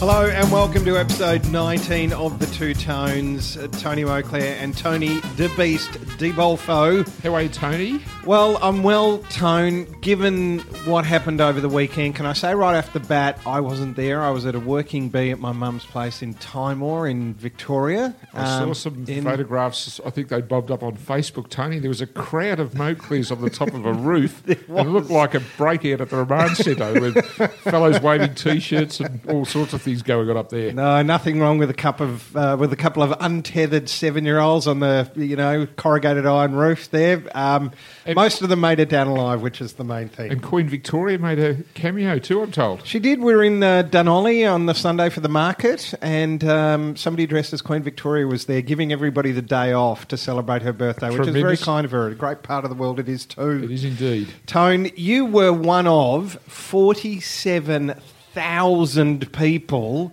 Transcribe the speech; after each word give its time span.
Hello 0.00 0.24
and 0.26 0.50
welcome 0.50 0.82
to 0.86 0.96
episode 0.96 1.46
19 1.52 2.14
of 2.14 2.38
The 2.38 2.46
Two 2.46 2.72
Tones. 2.72 3.58
Uh, 3.58 3.66
Tony 3.68 4.02
Moclair 4.02 4.56
and 4.58 4.74
Tony 4.74 5.20
De 5.36 5.46
Beast 5.56 5.92
De 6.16 6.32
Bolfo. 6.32 7.06
How 7.22 7.34
are 7.34 7.42
you, 7.42 7.50
Tony? 7.50 8.00
Well, 8.24 8.58
I'm 8.62 8.82
well, 8.82 9.18
Tone. 9.28 9.84
Given 10.00 10.60
what 10.86 11.04
happened 11.04 11.42
over 11.42 11.60
the 11.60 11.68
weekend, 11.68 12.14
can 12.14 12.24
I 12.24 12.32
say 12.32 12.54
right 12.54 12.78
off 12.78 12.94
the 12.94 13.00
bat, 13.00 13.40
I 13.44 13.60
wasn't 13.60 13.96
there. 13.96 14.22
I 14.22 14.30
was 14.30 14.46
at 14.46 14.54
a 14.54 14.60
working 14.60 15.10
bee 15.10 15.30
at 15.32 15.38
my 15.38 15.52
mum's 15.52 15.84
place 15.84 16.22
in 16.22 16.32
Timor 16.34 17.06
in 17.06 17.34
Victoria. 17.34 18.14
I 18.32 18.44
saw 18.46 18.62
Um, 18.62 18.74
some 18.74 19.04
in- 19.06 19.24
photographs. 19.24 20.00
I 20.06 20.08
think 20.08 20.28
they 20.28 20.40
bobbed 20.40 20.70
up 20.70 20.82
on 20.82 20.96
Facebook, 20.96 21.50
Tony. 21.50 21.78
There 21.78 21.90
was 21.90 22.00
a 22.00 22.06
crowd 22.06 22.58
of 22.58 22.72
Moclairs 22.72 23.30
on 23.30 23.42
the 23.42 23.50
top 23.50 23.74
of 23.74 23.84
a 23.84 23.92
roof. 23.92 24.42
it 24.48 24.66
looked 24.70 25.10
like 25.10 25.34
a 25.34 25.40
breakout 25.58 26.00
at 26.00 26.08
the 26.08 26.16
Remand 26.16 26.56
Centre 26.56 26.98
with 26.98 27.22
fellows 27.64 28.00
waving 28.00 28.34
T-shirts 28.34 29.00
and 29.00 29.20
all 29.28 29.44
sorts 29.44 29.74
of 29.74 29.82
things 29.82 29.89
going 30.02 30.30
on 30.30 30.36
up 30.36 30.48
there. 30.48 30.72
No, 30.72 31.02
nothing 31.02 31.40
wrong 31.40 31.58
with 31.58 31.70
a 31.70 31.74
cup 31.74 32.00
of 32.00 32.36
uh, 32.36 32.56
with 32.58 32.72
a 32.72 32.76
couple 32.76 33.02
of 33.02 33.14
untethered 33.20 33.88
seven-year-olds 33.88 34.66
on 34.66 34.80
the 34.80 35.10
you 35.16 35.36
know 35.36 35.66
corrugated 35.76 36.26
iron 36.26 36.54
roof 36.54 36.90
there. 36.90 37.22
Um, 37.34 37.72
most 38.14 38.42
of 38.42 38.48
them 38.48 38.60
made 38.60 38.80
it 38.80 38.88
down 38.88 39.06
alive, 39.06 39.42
which 39.42 39.60
is 39.60 39.74
the 39.74 39.84
main 39.84 40.08
thing. 40.08 40.30
And 40.30 40.42
Queen 40.42 40.68
Victoria 40.68 41.18
made 41.18 41.38
a 41.38 41.56
cameo 41.74 42.18
too, 42.18 42.42
I'm 42.42 42.52
told. 42.52 42.86
She 42.86 42.98
did. 42.98 43.20
We 43.20 43.34
were 43.34 43.44
in 43.44 43.62
uh, 43.62 43.82
Dunolly 43.82 44.50
on 44.50 44.66
the 44.66 44.74
Sunday 44.74 45.10
for 45.10 45.20
the 45.20 45.28
market, 45.28 45.94
and 46.00 46.42
um, 46.44 46.96
somebody 46.96 47.26
dressed 47.26 47.52
as 47.52 47.62
Queen 47.62 47.82
Victoria 47.82 48.26
was 48.26 48.46
there, 48.46 48.62
giving 48.62 48.92
everybody 48.92 49.32
the 49.32 49.42
day 49.42 49.72
off 49.72 50.08
to 50.08 50.16
celebrate 50.16 50.62
her 50.62 50.72
birthday, 50.72 51.10
which 51.10 51.28
is 51.28 51.34
very 51.34 51.56
kind 51.56 51.84
of 51.84 51.90
her. 51.90 52.08
A 52.08 52.14
great 52.14 52.42
part 52.42 52.64
of 52.64 52.70
the 52.70 52.76
world 52.76 52.98
it 53.00 53.08
is 53.08 53.26
too. 53.26 53.64
It 53.64 53.70
is 53.70 53.84
indeed. 53.84 54.28
Tone, 54.46 54.90
you 54.96 55.26
were 55.26 55.52
one 55.52 55.86
of 55.86 56.34
forty-seven 56.46 57.94
thousand 58.32 59.32
people 59.32 60.12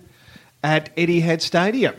at 0.62 0.90
Eddie 0.96 1.22
Etihad 1.22 1.40
Stadium. 1.40 1.94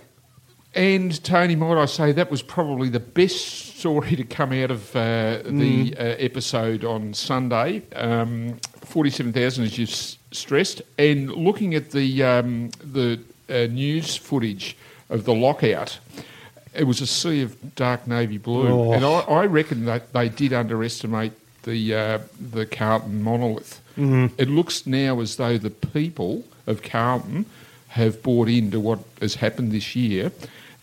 And 0.75 1.21
Tony, 1.23 1.55
might 1.55 1.81
I 1.81 1.85
say, 1.85 2.11
that 2.11 2.29
was 2.29 2.43
probably 2.43 2.89
the 2.89 2.99
best 2.99 3.77
story 3.79 4.15
to 4.15 4.23
come 4.23 4.53
out 4.53 4.69
of 4.69 4.95
uh, 4.95 5.39
the 5.43 5.95
uh, 5.97 6.03
episode 6.19 6.83
on 6.85 7.13
Sunday. 7.13 7.81
Um, 7.95 8.57
Forty-seven 8.85 9.33
thousand, 9.33 9.65
as 9.65 9.77
you 9.77 9.85
s- 9.85 10.17
stressed, 10.31 10.81
and 10.97 11.31
looking 11.31 11.73
at 11.75 11.91
the 11.91 12.23
um, 12.23 12.69
the 12.83 13.19
uh, 13.49 13.65
news 13.71 14.15
footage 14.15 14.75
of 15.09 15.25
the 15.25 15.33
lockout, 15.33 15.97
it 16.73 16.83
was 16.85 17.01
a 17.01 17.07
sea 17.07 17.41
of 17.41 17.75
dark 17.75 18.07
navy 18.07 18.37
blue, 18.37 18.67
Oh. 18.67 18.93
and 18.93 19.03
I, 19.05 19.19
I 19.21 19.45
reckon 19.47 19.85
that 19.85 20.13
they 20.13 20.29
did 20.29 20.53
underestimate 20.53 21.33
the 21.63 21.93
uh, 21.95 22.19
the 22.39 22.65
Carlton 22.65 23.21
monolith. 23.23 23.81
It 24.37 24.49
looks 24.49 24.85
now 24.87 25.19
as 25.19 25.35
though 25.35 25.57
the 25.57 25.69
people 25.69 26.45
of 26.67 26.81
Carlton 26.81 27.45
have 27.89 28.21
bought 28.23 28.47
into 28.47 28.79
what 28.79 28.99
has 29.19 29.35
happened 29.35 29.71
this 29.71 29.95
year, 29.95 30.31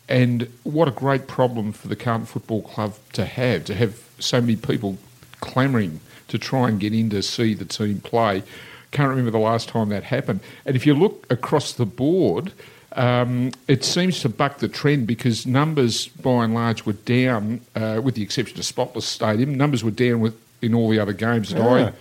and 0.08 0.48
what 0.64 0.88
a 0.88 0.90
great 0.90 1.26
problem 1.26 1.72
for 1.72 1.88
the 1.88 1.96
Carlton 1.96 2.26
Football 2.26 2.62
Club 2.62 2.94
to 3.14 3.24
have 3.24 3.64
to 3.64 3.74
have 3.74 4.00
so 4.18 4.40
many 4.40 4.56
people 4.56 4.98
clamouring 5.40 6.00
to 6.28 6.38
try 6.38 6.68
and 6.68 6.80
get 6.80 6.92
in 6.92 7.10
to 7.10 7.22
see 7.22 7.54
the 7.54 7.64
team 7.64 8.00
play. 8.00 8.42
Can't 8.90 9.08
remember 9.08 9.30
the 9.30 9.38
last 9.38 9.68
time 9.68 9.88
that 9.90 10.04
happened. 10.04 10.40
And 10.64 10.76
if 10.76 10.86
you 10.86 10.94
look 10.94 11.26
across 11.30 11.72
the 11.72 11.86
board, 11.86 12.52
um, 12.92 13.52
it 13.68 13.84
seems 13.84 14.20
to 14.20 14.28
buck 14.28 14.58
the 14.58 14.68
trend 14.68 15.06
because 15.06 15.46
numbers, 15.46 16.08
by 16.08 16.44
and 16.44 16.54
large, 16.54 16.86
were 16.86 16.94
down, 16.94 17.60
uh, 17.74 18.00
with 18.02 18.14
the 18.14 18.22
exception 18.22 18.58
of 18.58 18.64
Spotless 18.64 19.06
Stadium. 19.06 19.54
Numbers 19.54 19.84
were 19.84 19.90
down 19.90 20.20
with 20.20 20.34
in 20.62 20.74
all 20.74 20.88
the 20.88 20.98
other 20.98 21.12
games 21.12 21.50
that 21.50 21.58
Yeah. 21.58 21.68
I 21.68 21.92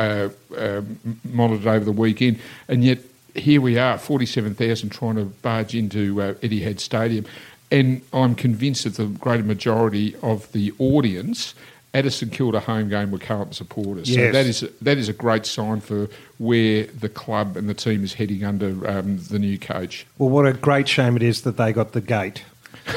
uh, 0.00 0.28
uh, 0.56 0.82
monitored 1.24 1.66
over 1.66 1.84
the 1.84 1.92
weekend, 1.92 2.38
and 2.68 2.82
yet 2.84 2.98
here 3.34 3.60
we 3.60 3.78
are, 3.78 3.98
forty-seven 3.98 4.54
thousand 4.54 4.90
trying 4.90 5.16
to 5.16 5.24
barge 5.24 5.74
into 5.74 6.20
uh, 6.22 6.34
Etihad 6.34 6.80
Stadium, 6.80 7.24
and 7.70 8.00
I'm 8.12 8.34
convinced 8.34 8.84
that 8.84 8.94
the 8.94 9.06
greater 9.06 9.44
majority 9.44 10.16
of 10.22 10.50
the 10.52 10.72
audience 10.78 11.54
at 11.92 12.06
a 12.06 12.10
St 12.10 12.32
Kilda 12.32 12.60
home 12.60 12.88
game 12.88 13.10
were 13.10 13.18
Carlton 13.18 13.52
supporters. 13.52 14.08
So 14.12 14.20
Yes. 14.20 14.32
that 14.32 14.46
is 14.46 14.60
that 14.80 14.98
is 14.98 15.08
a 15.08 15.12
great 15.12 15.44
sign 15.46 15.80
for 15.80 16.08
where 16.38 16.84
the 16.84 17.08
club 17.08 17.56
and 17.56 17.68
the 17.68 17.74
team 17.74 18.04
is 18.04 18.14
heading 18.14 18.44
under 18.44 18.68
um, 18.88 19.18
the 19.28 19.38
new 19.38 19.58
coach. 19.58 20.06
Well, 20.18 20.30
what 20.30 20.46
a 20.46 20.52
great 20.52 20.88
shame 20.88 21.16
it 21.16 21.22
is 21.22 21.42
that 21.42 21.56
they 21.56 21.72
got 21.72 21.92
the 21.92 22.00
gate. 22.00 22.44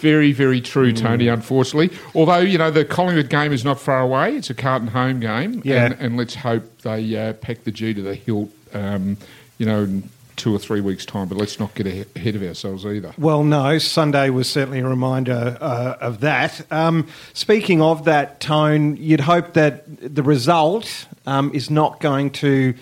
very, 0.00 0.32
very 0.32 0.60
true, 0.60 0.92
Mm. 0.92 0.96
Tony, 1.00 1.28
unfortunately. 1.28 1.96
Although, 2.14 2.38
you 2.38 2.58
know, 2.58 2.70
the 2.70 2.84
Collingwood 2.84 3.30
game 3.30 3.52
is 3.52 3.64
not 3.64 3.80
far 3.80 4.00
away. 4.00 4.36
It's 4.36 4.50
a 4.50 4.54
Carlton 4.54 4.88
home 4.88 5.20
game. 5.20 5.62
Yeah. 5.64 5.86
And, 5.86 5.94
and 6.00 6.16
let's 6.16 6.34
hope 6.34 6.78
they 6.82 7.16
uh, 7.16 7.32
pack 7.34 7.64
the 7.64 7.70
G 7.70 7.94
to 7.94 8.02
the 8.02 8.14
hilt, 8.14 8.50
um, 8.72 9.16
you 9.58 9.66
know, 9.66 9.84
in 9.84 10.08
two 10.36 10.54
or 10.54 10.58
three 10.58 10.80
weeks' 10.80 11.06
time. 11.06 11.28
But 11.28 11.38
let's 11.38 11.58
not 11.60 11.74
get 11.74 11.86
ahead 11.86 12.34
of 12.34 12.42
ourselves 12.42 12.84
either. 12.84 13.14
Well, 13.16 13.44
no, 13.44 13.78
Sunday 13.78 14.30
was 14.30 14.48
certainly 14.48 14.80
a 14.80 14.86
reminder 14.86 15.56
uh, 15.60 15.96
of 16.00 16.20
that. 16.20 16.60
Um, 16.72 17.06
speaking 17.32 17.80
of 17.80 18.04
that 18.04 18.40
tone, 18.40 18.96
you'd 18.96 19.20
hope 19.20 19.54
that 19.54 19.84
the 20.14 20.22
result 20.22 21.06
um, 21.26 21.50
is 21.54 21.70
not 21.70 22.00
going 22.00 22.30
to, 22.32 22.74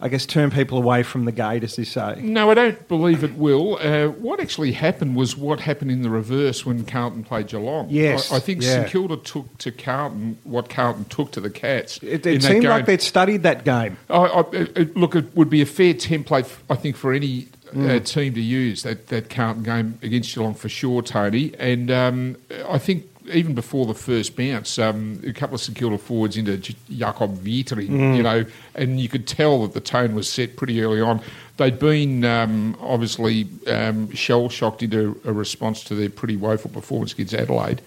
I 0.00 0.08
guess, 0.08 0.26
turn 0.26 0.50
people 0.50 0.76
away 0.76 1.02
from 1.02 1.24
the 1.24 1.32
gate, 1.32 1.64
as 1.64 1.76
they 1.76 1.84
say. 1.84 2.20
No, 2.20 2.50
I 2.50 2.54
don't 2.54 2.86
believe 2.88 3.24
it 3.24 3.34
will. 3.34 3.78
Uh, 3.80 4.08
what 4.08 4.40
actually 4.40 4.72
happened 4.72 5.16
was 5.16 5.36
what 5.36 5.60
happened 5.60 5.90
in 5.90 6.02
the 6.02 6.10
reverse 6.10 6.66
when 6.66 6.84
Carlton 6.84 7.24
played 7.24 7.46
Geelong. 7.48 7.86
Yes, 7.88 8.30
I, 8.30 8.36
I 8.36 8.40
think 8.40 8.62
yeah. 8.62 8.72
St 8.72 8.88
Kilda 8.88 9.16
took 9.16 9.56
to 9.58 9.72
Carlton 9.72 10.38
what 10.44 10.68
Carlton 10.68 11.06
took 11.06 11.32
to 11.32 11.40
the 11.40 11.50
Cats. 11.50 11.98
It, 12.02 12.26
it 12.26 12.42
seemed 12.42 12.64
like 12.64 12.86
they'd 12.86 13.00
studied 13.00 13.42
that 13.44 13.64
game. 13.64 13.96
I, 14.10 14.16
I, 14.16 14.44
it, 14.52 14.96
look, 14.96 15.14
it 15.16 15.34
would 15.34 15.48
be 15.48 15.62
a 15.62 15.66
fair 15.66 15.94
template, 15.94 16.50
I 16.68 16.74
think, 16.74 16.96
for 16.96 17.12
any 17.12 17.48
uh, 17.74 17.98
team 18.00 18.34
to 18.34 18.40
use 18.40 18.82
that, 18.82 19.08
that 19.08 19.30
Carlton 19.30 19.62
game 19.62 19.98
against 20.02 20.34
Geelong 20.34 20.54
for 20.54 20.68
sure, 20.68 21.02
Tony. 21.02 21.54
And 21.58 21.90
um, 21.90 22.36
I 22.68 22.78
think 22.78 23.06
even 23.32 23.54
before 23.54 23.86
the 23.86 23.94
first 23.94 24.36
bounce, 24.36 24.78
um, 24.78 25.20
a 25.26 25.32
couple 25.32 25.54
of 25.54 25.60
St 25.60 25.76
Kilda 25.76 25.98
forwards 25.98 26.36
into 26.36 26.56
J- 26.56 26.76
Jakob 26.90 27.38
Weitering, 27.44 28.16
you 28.16 28.22
know, 28.22 28.44
and 28.74 29.00
you 29.00 29.08
could 29.08 29.26
tell 29.26 29.62
that 29.62 29.74
the 29.74 29.80
tone 29.80 30.14
was 30.14 30.28
set 30.28 30.56
pretty 30.56 30.82
early 30.82 31.00
on. 31.00 31.20
They'd 31.56 31.78
been 31.78 32.24
um, 32.24 32.76
obviously 32.80 33.48
um, 33.66 34.10
shell 34.12 34.48
shocked 34.48 34.82
into 34.82 35.20
a 35.24 35.32
response 35.32 35.82
to 35.84 35.94
their 35.94 36.10
pretty 36.10 36.36
woeful 36.36 36.70
performance 36.70 37.12
against 37.12 37.34
Adelaide. 37.34 37.80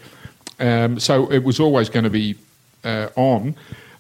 Um, 0.60 1.00
so 1.00 1.32
it 1.32 1.44
was 1.44 1.60
always 1.60 1.90
going 1.90 2.04
to 2.04 2.10
be 2.10 2.36
uh, 2.84 3.10
on. 3.16 3.56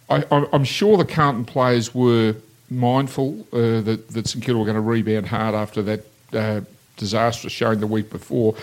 I, 0.09 0.23
I'm 0.31 0.63
sure 0.63 0.97
the 0.97 1.05
Carlton 1.05 1.45
players 1.45 1.93
were 1.93 2.35
mindful 2.69 3.45
uh, 3.53 3.81
that, 3.81 4.09
that 4.09 4.27
St 4.27 4.43
Kilda 4.43 4.59
were 4.59 4.65
going 4.65 4.75
to 4.75 4.81
rebound 4.81 5.27
hard 5.27 5.53
after 5.55 5.81
that 5.83 6.05
uh, 6.33 6.61
disastrous 6.97 7.53
showing 7.53 7.79
the 7.79 7.87
week 7.87 8.09
before, 8.09 8.55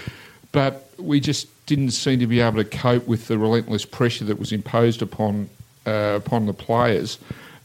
but 0.53 0.91
we 0.99 1.21
just 1.21 1.49
didn't 1.67 1.91
seem 1.91 2.21
to 2.21 2.27
be 2.27 2.41
able 2.41 2.63
to 2.63 2.65
cope 2.65 3.07
with 3.07 3.27
the 3.29 3.37
relentless 3.39 3.85
pressure 3.85 4.25
that 4.25 4.39
was 4.39 4.53
imposed 4.53 5.03
upon 5.03 5.49
uh, 5.87 6.15
upon 6.17 6.47
the 6.47 6.53
players. 6.55 7.19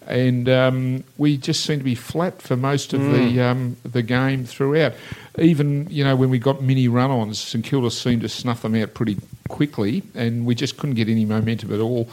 And 0.08 0.50
um, 0.50 1.04
we 1.18 1.38
just 1.38 1.64
seemed 1.64 1.80
to 1.82 1.86
be 1.86 1.96
flat 1.96 2.42
for 2.42 2.58
most 2.58 2.94
of 2.94 3.02
the 3.02 3.40
um, 3.42 3.78
the 3.84 4.02
game 4.02 4.46
throughout. 4.46 4.94
Even 5.38 5.88
you 5.90 6.04
know 6.04 6.16
when 6.16 6.30
we 6.30 6.40
got 6.40 6.62
mini 6.62 6.88
run-ons, 6.88 7.40
St 7.40 7.64
Kilda 7.64 7.92
seemed 7.92 8.22
to 8.22 8.30
snuff 8.30 8.64
them 8.64 8.76
out 8.76 8.94
pretty 8.94 9.18
quickly, 9.48 10.04
and 10.16 10.46
we 10.46 10.56
just 10.56 10.78
couldn't 10.78 10.96
get 10.96 11.08
any 11.08 11.24
momentum 11.26 11.72
at 11.74 11.80
all 11.80 12.10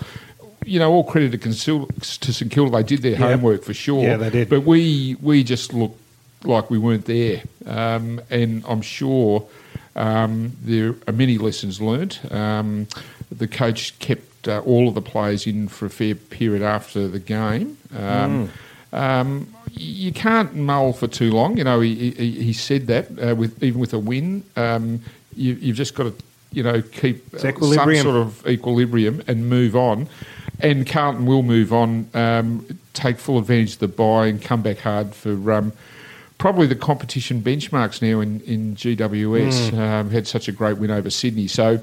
you 0.67 0.79
know, 0.79 0.91
all 0.93 1.05
credit 1.05 1.31
to, 1.33 1.39
Consil- 1.39 1.89
to 2.21 2.33
St 2.33 2.51
Kilda. 2.51 2.71
They 2.77 2.83
did 2.83 3.01
their 3.03 3.13
Yeah. 3.13 3.19
homework 3.31 3.63
for 3.65 3.73
sure. 3.73 4.03
Yeah, 4.03 4.17
they 4.17 4.29
did. 4.31 4.49
But 4.51 4.65
we 4.65 5.17
we 5.23 5.43
just 5.45 5.73
looked 5.73 5.99
like 6.45 6.69
we 6.71 6.79
weren't 6.79 7.07
there, 7.07 7.43
um, 7.65 8.21
and 8.29 8.63
I'm 8.69 8.83
sure 8.83 9.47
um, 9.99 10.53
there 10.63 10.95
are 11.07 11.13
many 11.13 11.39
lessons 11.39 11.81
learnt. 11.81 12.21
Um, 12.33 12.87
the 13.31 13.49
coach 13.49 13.99
kept 13.99 14.49
uh, 14.49 14.61
all 14.61 14.89
of 14.89 14.95
the 14.95 15.03
players 15.03 15.47
in 15.47 15.69
for 15.69 15.87
a 15.87 15.91
fair 15.91 16.15
period 16.15 16.63
after 16.63 17.09
the 17.09 17.19
game. 17.19 17.77
Um, 17.95 18.51
um, 18.93 19.55
you 19.73 20.13
can't 20.13 20.55
mull 20.55 20.93
for 20.93 21.09
too 21.09 21.31
long. 21.33 21.59
You 21.59 21.65
know, 21.65 21.81
he, 21.81 22.13
he, 22.13 22.31
he 22.43 22.53
said 22.53 22.87
that 22.87 23.07
uh, 23.21 23.35
with 23.35 23.63
even 23.63 23.81
with 23.81 23.93
a 23.93 23.99
win, 23.99 24.45
um, 24.57 25.01
you, 25.37 25.55
you've 25.55 25.77
just 25.77 25.95
got 25.95 26.05
to 26.05 26.15
you 26.53 26.63
know 26.63 26.81
keep 26.81 27.35
uh, 27.35 27.39
some 27.39 27.95
sort 27.97 28.17
of 28.17 28.47
equilibrium 28.47 29.23
and 29.27 29.49
move 29.49 29.77
on. 29.77 30.09
And 30.61 30.87
Carlton 30.87 31.27
will 31.27 31.43
move 31.43 31.73
on, 31.73 32.09
um, 32.15 32.67
take 32.93 33.19
full 33.19 33.39
advantage 33.39 33.75
of 33.75 33.79
the 33.81 33.89
buy 33.89 34.27
and 34.27 34.43
come 34.43 34.63
back 34.63 34.79
hard 34.79 35.15
for 35.15 35.53
um, 35.53 35.73
probably 36.39 36.67
the 36.67 36.77
competition 36.77 37.43
benchmarks 37.43 38.01
now 38.01 38.21
in, 38.21 38.41
in 38.43 38.77
GWS. 38.77 39.77
Um, 39.77 40.11
had 40.11 40.27
such 40.27 40.49
a 40.49 40.53
great 40.53 40.79
win 40.79 40.91
over 40.91 41.11
Sydney. 41.11 41.49
So 41.49 41.81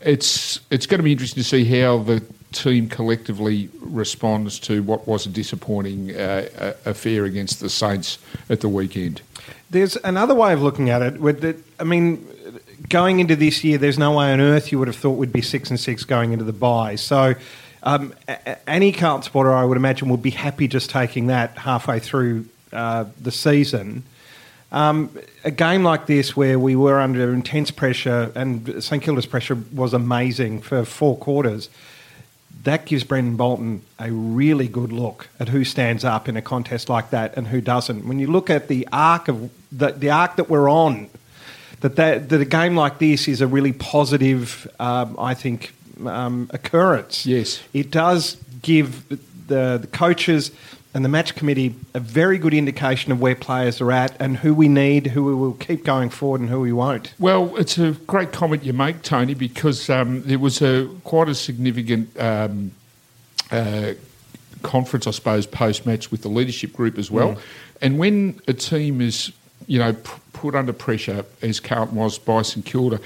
it's, 0.00 0.60
it's 0.70 0.86
going 0.86 0.98
to 0.98 1.04
be 1.04 1.12
interesting 1.12 1.42
to 1.42 1.48
see 1.48 1.64
how 1.64 1.98
the 1.98 2.22
team 2.52 2.88
collectively 2.88 3.70
responds 3.80 4.58
to 4.60 4.82
what 4.82 5.06
was 5.08 5.26
a 5.26 5.28
disappointing 5.28 6.14
uh, 6.14 6.74
affair 6.84 7.24
against 7.24 7.60
the 7.60 7.70
Saints 7.70 8.18
at 8.50 8.60
the 8.60 8.68
weekend. 8.68 9.22
There's 9.70 9.96
another 9.96 10.34
way 10.34 10.52
of 10.52 10.62
looking 10.62 10.90
at 10.90 11.00
it. 11.00 11.20
With 11.20 11.40
the, 11.40 11.56
I 11.80 11.84
mean, 11.84 12.26
going 12.88 13.20
into 13.20 13.36
this 13.36 13.64
year, 13.64 13.78
there's 13.78 13.98
no 13.98 14.18
way 14.18 14.32
on 14.32 14.40
earth 14.40 14.70
you 14.70 14.78
would 14.78 14.88
have 14.88 14.96
thought 14.96 15.12
we'd 15.12 15.32
be 15.32 15.42
six 15.42 15.70
and 15.70 15.80
six 15.80 16.04
going 16.04 16.32
into 16.32 16.44
the 16.44 16.52
bye. 16.52 16.96
So, 16.96 17.34
um, 17.84 18.14
any 18.66 18.92
Carlton 18.92 19.24
supporter, 19.24 19.52
I 19.52 19.64
would 19.64 19.76
imagine, 19.76 20.08
would 20.10 20.22
be 20.22 20.30
happy 20.30 20.68
just 20.68 20.90
taking 20.90 21.28
that 21.28 21.58
halfway 21.58 21.98
through 21.98 22.46
uh, 22.72 23.04
the 23.20 23.30
season. 23.30 24.04
Um, 24.70 25.10
a 25.44 25.50
game 25.50 25.82
like 25.82 26.06
this, 26.06 26.34
where 26.34 26.58
we 26.58 26.74
were 26.76 26.98
under 26.98 27.32
intense 27.32 27.70
pressure, 27.70 28.32
and 28.34 28.82
St 28.82 29.02
Kilda's 29.02 29.26
pressure 29.26 29.58
was 29.72 29.92
amazing 29.92 30.62
for 30.62 30.84
four 30.84 31.16
quarters, 31.18 31.68
that 32.64 32.86
gives 32.86 33.04
Brendon 33.04 33.36
Bolton 33.36 33.82
a 33.98 34.10
really 34.10 34.68
good 34.68 34.92
look 34.92 35.28
at 35.40 35.48
who 35.48 35.64
stands 35.64 36.04
up 36.04 36.28
in 36.28 36.36
a 36.36 36.42
contest 36.42 36.88
like 36.88 37.10
that 37.10 37.36
and 37.36 37.48
who 37.48 37.60
doesn't. 37.60 38.06
When 38.06 38.18
you 38.18 38.28
look 38.28 38.50
at 38.50 38.68
the 38.68 38.88
arc 38.92 39.28
of 39.28 39.50
the, 39.70 39.90
the 39.90 40.10
arc 40.10 40.36
that 40.36 40.48
we're 40.48 40.70
on, 40.70 41.10
that, 41.80 41.96
that, 41.96 42.28
that 42.28 42.40
a 42.40 42.44
game 42.44 42.76
like 42.76 42.98
this 42.98 43.26
is 43.26 43.40
a 43.40 43.46
really 43.46 43.72
positive, 43.72 44.70
um, 44.78 45.16
I 45.18 45.34
think, 45.34 45.74
um, 46.06 46.48
occurrence. 46.52 47.26
Yes. 47.26 47.60
It 47.72 47.90
does 47.90 48.36
give 48.62 49.08
the, 49.48 49.78
the 49.80 49.88
coaches 49.88 50.52
and 50.94 51.04
the 51.04 51.08
match 51.08 51.34
committee 51.34 51.74
a 51.94 52.00
very 52.00 52.38
good 52.38 52.52
indication 52.52 53.12
of 53.12 53.20
where 53.20 53.34
players 53.34 53.80
are 53.80 53.90
at 53.92 54.14
and 54.20 54.36
who 54.36 54.52
we 54.52 54.68
need, 54.68 55.06
who 55.06 55.24
we 55.24 55.34
will 55.34 55.54
keep 55.54 55.84
going 55.84 56.10
forward, 56.10 56.40
and 56.40 56.50
who 56.50 56.60
we 56.60 56.72
won't. 56.72 57.14
Well, 57.18 57.56
it's 57.56 57.78
a 57.78 57.92
great 58.06 58.32
comment 58.32 58.64
you 58.64 58.72
make, 58.72 59.02
Tony, 59.02 59.34
because 59.34 59.88
um, 59.88 60.22
there 60.22 60.38
was 60.38 60.60
a 60.60 60.88
quite 61.04 61.28
a 61.28 61.34
significant 61.34 62.18
um, 62.20 62.72
uh, 63.50 63.94
conference, 64.62 65.06
I 65.06 65.12
suppose, 65.12 65.46
post 65.46 65.86
match 65.86 66.10
with 66.10 66.22
the 66.22 66.28
leadership 66.28 66.72
group 66.72 66.98
as 66.98 67.10
well. 67.10 67.34
Mm. 67.34 67.40
And 67.80 67.98
when 67.98 68.40
a 68.46 68.52
team 68.52 69.00
is, 69.00 69.32
you 69.66 69.78
know, 69.78 69.94
p- 69.94 70.10
put 70.32 70.54
under 70.54 70.72
pressure, 70.72 71.24
as 71.40 71.58
Carlton 71.58 71.96
was 71.96 72.18
by 72.18 72.42
St 72.42 72.64
Kilda. 72.64 73.00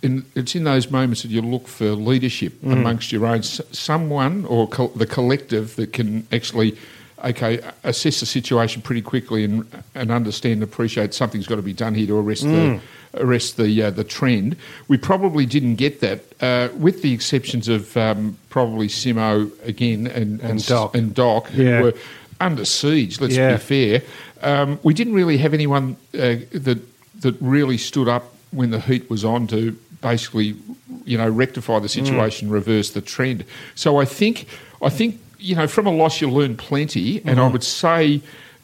In, 0.00 0.24
it's 0.36 0.54
in 0.54 0.62
those 0.62 0.92
moments 0.92 1.22
that 1.22 1.30
you 1.32 1.42
look 1.42 1.66
for 1.66 1.86
leadership 1.86 2.52
mm. 2.62 2.72
amongst 2.72 3.10
your 3.10 3.26
own, 3.26 3.42
someone 3.42 4.44
or 4.44 4.68
co- 4.68 4.92
the 4.94 5.06
collective 5.06 5.74
that 5.74 5.92
can 5.92 6.24
actually 6.30 6.78
okay, 7.24 7.60
assess 7.84 8.20
the 8.20 8.26
situation 8.26 8.82
pretty 8.82 9.02
quickly 9.02 9.44
and, 9.44 9.66
and 9.94 10.10
understand 10.10 10.54
and 10.54 10.62
appreciate 10.62 11.14
something's 11.14 11.46
got 11.46 11.56
to 11.56 11.62
be 11.62 11.72
done 11.72 11.94
here 11.94 12.06
to 12.06 12.18
arrest 12.18 12.44
mm. 12.44 12.80
the 13.14 13.22
arrest 13.22 13.56
the 13.56 13.82
uh, 13.82 13.90
the 13.90 14.04
trend. 14.04 14.56
We 14.88 14.96
probably 14.96 15.46
didn't 15.46 15.76
get 15.76 16.00
that, 16.00 16.20
uh, 16.40 16.68
with 16.76 17.02
the 17.02 17.12
exceptions 17.12 17.68
of 17.68 17.96
um, 17.96 18.38
probably 18.50 18.88
Simo 18.88 19.50
again 19.66 20.06
and 20.06 20.40
and, 20.40 20.50
and 20.50 20.66
Doc, 20.66 20.94
and 20.94 21.14
Doc 21.14 21.50
yeah. 21.52 21.78
who 21.78 21.84
were 21.84 21.94
under 22.40 22.64
siege. 22.64 23.20
Let's 23.20 23.36
yeah. 23.36 23.52
be 23.52 23.58
fair. 23.58 24.02
Um, 24.42 24.78
we 24.82 24.94
didn't 24.94 25.14
really 25.14 25.38
have 25.38 25.54
anyone 25.54 25.96
uh, 26.14 26.36
that 26.52 26.78
that 27.20 27.36
really 27.40 27.78
stood 27.78 28.08
up 28.08 28.34
when 28.50 28.70
the 28.70 28.80
heat 28.80 29.10
was 29.10 29.24
on 29.24 29.46
to 29.48 29.76
basically, 30.00 30.54
you 31.04 31.18
know, 31.18 31.28
rectify 31.28 31.78
the 31.80 31.88
situation, 31.88 32.48
mm. 32.48 32.52
reverse 32.52 32.92
the 32.92 33.00
trend. 33.00 33.44
So 33.74 33.98
I 33.98 34.04
think 34.04 34.46
I 34.80 34.88
think 34.88 35.20
you 35.38 35.54
know, 35.54 35.66
from 35.66 35.86
a 35.86 35.92
loss 35.92 36.20
you 36.20 36.30
learn 36.30 36.56
plenty, 36.56 37.18
and 37.18 37.36
mm-hmm. 37.36 37.40
I 37.40 37.48
would 37.48 37.64
say 37.64 38.20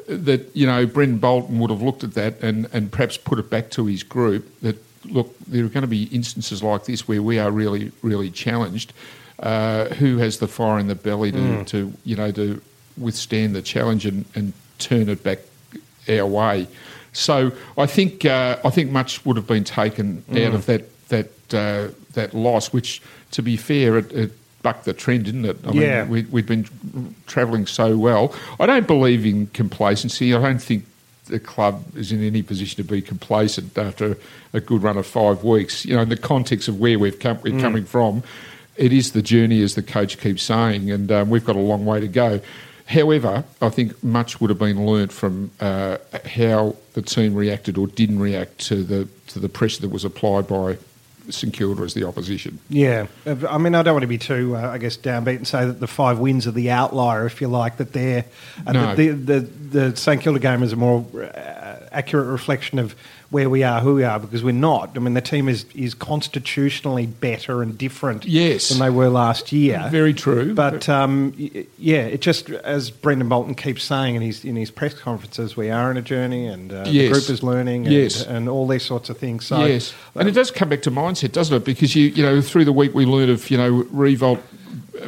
that 0.06 0.54
you 0.54 0.66
know 0.66 0.86
Brendon 0.86 1.18
Bolton 1.18 1.58
would 1.60 1.70
have 1.70 1.82
looked 1.82 2.04
at 2.04 2.14
that 2.14 2.42
and, 2.42 2.68
and 2.72 2.92
perhaps 2.92 3.16
put 3.16 3.38
it 3.38 3.48
back 3.48 3.70
to 3.70 3.86
his 3.86 4.02
group 4.02 4.46
that 4.60 4.76
look 5.06 5.36
there 5.46 5.64
are 5.64 5.68
going 5.68 5.82
to 5.82 5.88
be 5.88 6.04
instances 6.04 6.62
like 6.62 6.84
this 6.84 7.06
where 7.06 7.22
we 7.22 7.38
are 7.38 7.50
really 7.50 7.92
really 8.02 8.30
challenged. 8.30 8.92
Uh, 9.40 9.88
who 9.94 10.18
has 10.18 10.38
the 10.38 10.46
fire 10.46 10.78
in 10.78 10.86
the 10.86 10.94
belly 10.94 11.32
to, 11.32 11.38
mm. 11.38 11.66
to 11.66 11.92
you 12.04 12.14
know 12.14 12.30
to 12.30 12.60
withstand 12.96 13.54
the 13.54 13.60
challenge 13.60 14.06
and, 14.06 14.24
and 14.36 14.52
turn 14.78 15.08
it 15.08 15.22
back 15.24 15.40
our 16.08 16.26
way? 16.26 16.68
So 17.12 17.52
I 17.76 17.86
think 17.86 18.24
uh, 18.24 18.58
I 18.64 18.70
think 18.70 18.90
much 18.90 19.24
would 19.26 19.36
have 19.36 19.46
been 19.46 19.64
taken 19.64 20.22
mm. 20.30 20.46
out 20.46 20.54
of 20.54 20.66
that 20.66 21.08
that 21.08 21.54
uh, 21.54 21.88
that 22.12 22.34
loss, 22.34 22.72
which 22.72 23.02
to 23.32 23.42
be 23.42 23.56
fair, 23.56 23.98
it, 23.98 24.12
it 24.12 24.32
bucked 24.64 24.86
the 24.86 24.94
trend, 24.94 25.26
didn't 25.26 25.44
it? 25.44 25.58
I 25.64 25.70
yeah. 25.72 26.02
Mean, 26.02 26.10
we, 26.10 26.22
we'd 26.22 26.46
been 26.46 27.14
travelling 27.26 27.66
so 27.66 27.96
well. 27.96 28.34
I 28.58 28.66
don't 28.66 28.88
believe 28.88 29.24
in 29.24 29.46
complacency. 29.48 30.34
I 30.34 30.42
don't 30.42 30.60
think 30.60 30.86
the 31.26 31.38
club 31.38 31.84
is 31.94 32.10
in 32.10 32.24
any 32.24 32.42
position 32.42 32.82
to 32.82 32.90
be 32.90 33.00
complacent 33.00 33.78
after 33.78 34.16
a 34.52 34.60
good 34.60 34.82
run 34.82 34.96
of 34.96 35.06
five 35.06 35.44
weeks. 35.44 35.84
You 35.84 35.94
know, 35.96 36.02
in 36.02 36.08
the 36.08 36.16
context 36.16 36.66
of 36.66 36.80
where 36.80 36.98
we've 36.98 37.18
come, 37.18 37.38
we're 37.42 37.52
mm. 37.52 37.60
coming 37.60 37.84
from, 37.84 38.22
it 38.76 38.92
is 38.92 39.12
the 39.12 39.22
journey, 39.22 39.62
as 39.62 39.74
the 39.74 39.82
coach 39.82 40.18
keeps 40.18 40.42
saying, 40.42 40.90
and 40.90 41.12
um, 41.12 41.30
we've 41.30 41.44
got 41.44 41.56
a 41.56 41.60
long 41.60 41.84
way 41.84 42.00
to 42.00 42.08
go. 42.08 42.40
However, 42.86 43.44
I 43.62 43.68
think 43.68 44.02
much 44.02 44.40
would 44.40 44.50
have 44.50 44.58
been 44.58 44.84
learnt 44.84 45.12
from 45.12 45.50
uh, 45.60 45.98
how 46.26 46.76
the 46.94 47.02
team 47.02 47.34
reacted 47.34 47.78
or 47.78 47.86
didn't 47.86 48.18
react 48.18 48.58
to 48.66 48.82
the 48.82 49.08
to 49.28 49.38
the 49.38 49.48
pressure 49.48 49.80
that 49.82 49.88
was 49.88 50.04
applied 50.04 50.46
by 50.46 50.76
St 51.30 51.52
Kilda 51.52 51.82
as 51.82 51.94
the 51.94 52.04
opposition. 52.04 52.58
Yeah, 52.68 53.06
I 53.26 53.58
mean, 53.58 53.74
I 53.74 53.82
don't 53.82 53.94
want 53.94 54.02
to 54.02 54.08
be 54.08 54.18
too, 54.18 54.56
uh, 54.56 54.70
I 54.70 54.78
guess, 54.78 54.96
downbeat 54.96 55.36
and 55.36 55.48
say 55.48 55.64
that 55.64 55.80
the 55.80 55.86
five 55.86 56.18
wins 56.18 56.46
are 56.46 56.52
the 56.52 56.70
outlier, 56.70 57.26
if 57.26 57.40
you 57.40 57.48
like. 57.48 57.78
That 57.78 57.92
they're 57.92 58.24
uh, 58.66 58.72
no. 58.72 58.94
the, 58.94 59.08
the, 59.08 59.40
the, 59.40 59.90
the 59.90 59.96
St 59.96 60.20
Kilda 60.20 60.38
game 60.38 60.62
is 60.62 60.72
a 60.72 60.76
more 60.76 61.06
uh, 61.22 61.88
accurate 61.92 62.28
reflection 62.28 62.78
of 62.78 62.94
where 63.34 63.50
we 63.50 63.64
are, 63.64 63.80
who 63.80 63.96
we 63.96 64.04
are, 64.04 64.20
because 64.20 64.44
we're 64.44 64.52
not. 64.52 64.92
I 64.94 65.00
mean, 65.00 65.14
the 65.14 65.20
team 65.20 65.48
is 65.48 65.66
is 65.74 65.92
constitutionally 65.92 67.06
better 67.06 67.62
and 67.62 67.76
different 67.76 68.24
yes. 68.24 68.68
than 68.68 68.78
they 68.78 68.90
were 68.90 69.08
last 69.08 69.50
year. 69.50 69.88
Very 69.90 70.14
true. 70.14 70.54
But 70.54 70.88
um, 70.88 71.34
yeah, 71.76 72.02
it 72.02 72.20
just 72.20 72.48
as 72.50 72.92
Brendon 72.92 73.28
Bolton 73.28 73.56
keeps 73.56 73.82
saying 73.82 74.14
in 74.14 74.22
his 74.22 74.44
in 74.44 74.54
his 74.54 74.70
press 74.70 74.94
conferences, 74.94 75.56
we 75.56 75.68
are 75.68 75.90
in 75.90 75.96
a 75.96 76.02
journey, 76.02 76.46
and 76.46 76.72
uh, 76.72 76.84
yes. 76.86 77.08
the 77.08 77.08
group 77.08 77.28
is 77.28 77.42
learning, 77.42 77.86
and, 77.86 77.92
yes. 77.92 78.24
and 78.24 78.48
all 78.48 78.68
these 78.68 78.84
sorts 78.84 79.10
of 79.10 79.18
things. 79.18 79.46
So, 79.46 79.64
yes, 79.64 79.92
and 80.14 80.28
it 80.28 80.32
does 80.32 80.52
come 80.52 80.68
back 80.68 80.82
to 80.82 80.92
mindset, 80.92 81.32
doesn't 81.32 81.56
it? 81.56 81.64
Because 81.64 81.96
you 81.96 82.06
you 82.10 82.22
know 82.22 82.40
through 82.40 82.66
the 82.66 82.72
week 82.72 82.94
we 82.94 83.04
learned 83.04 83.32
of 83.32 83.50
you 83.50 83.58
know 83.58 83.82
Riewoldt 83.92 84.42